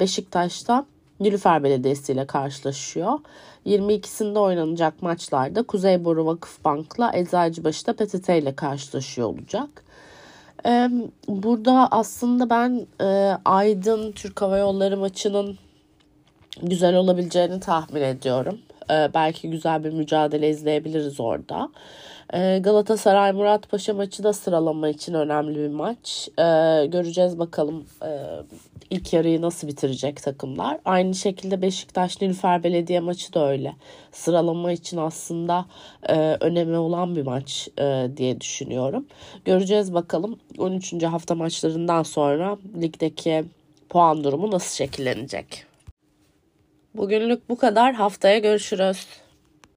Beşiktaş'ta 0.00 0.84
Nilüfer 1.22 1.64
Belediyesi 1.64 2.12
ile 2.12 2.26
karşılaşıyor. 2.26 3.18
22'sinde 3.66 4.38
oynanacak 4.38 5.02
maçlarda 5.02 5.62
Kuzeyboru 5.62 6.26
Vakıfbank'la 6.26 7.10
Eczacıbaşı'da 7.14 7.92
PTT 7.92 8.28
ile 8.28 8.56
karşılaşıyor 8.56 9.28
olacak. 9.28 9.84
Burada 11.28 11.88
aslında 11.90 12.50
ben 12.50 12.86
e, 13.00 13.38
Aydın 13.44 14.12
Türk 14.12 14.42
Hava 14.42 14.58
Yolları 14.58 14.96
maçının 14.96 15.58
güzel 16.62 16.96
olabileceğini 16.96 17.60
tahmin 17.60 18.02
ediyorum. 18.02 18.58
Ee, 18.90 19.10
belki 19.14 19.50
güzel 19.50 19.84
bir 19.84 19.92
mücadele 19.92 20.50
izleyebiliriz 20.50 21.20
orada. 21.20 21.68
Ee, 22.34 22.58
Galatasaray 22.58 23.32
Muratpaşa 23.32 23.94
maçı 23.94 24.22
da 24.22 24.32
sıralama 24.32 24.88
için 24.88 25.14
önemli 25.14 25.58
bir 25.58 25.68
maç. 25.68 26.28
Ee, 26.38 26.42
göreceğiz 26.86 27.38
bakalım 27.38 27.86
e, 28.04 28.08
ilk 28.90 29.12
yarıyı 29.12 29.42
nasıl 29.42 29.68
bitirecek 29.68 30.22
takımlar. 30.22 30.78
Aynı 30.84 31.14
şekilde 31.14 31.62
Beşiktaş 31.62 32.20
Nilüfer 32.20 32.62
Belediye 32.62 33.00
maçı 33.00 33.34
da 33.34 33.48
öyle. 33.48 33.74
Sıralama 34.12 34.72
için 34.72 34.96
aslında 34.96 35.66
e, 36.08 36.36
önemi 36.40 36.76
olan 36.76 37.16
bir 37.16 37.22
maç 37.22 37.68
e, 37.78 38.08
diye 38.16 38.40
düşünüyorum. 38.40 39.06
Göreceğiz 39.44 39.94
bakalım 39.94 40.38
13. 40.58 41.02
hafta 41.02 41.34
maçlarından 41.34 42.02
sonra 42.02 42.58
ligdeki 42.80 43.44
puan 43.88 44.24
durumu 44.24 44.50
nasıl 44.50 44.76
şekillenecek. 44.76 45.64
Bugünlük 46.94 47.48
bu 47.48 47.56
kadar. 47.56 47.94
Haftaya 47.94 48.38
görüşürüz. 48.38 49.06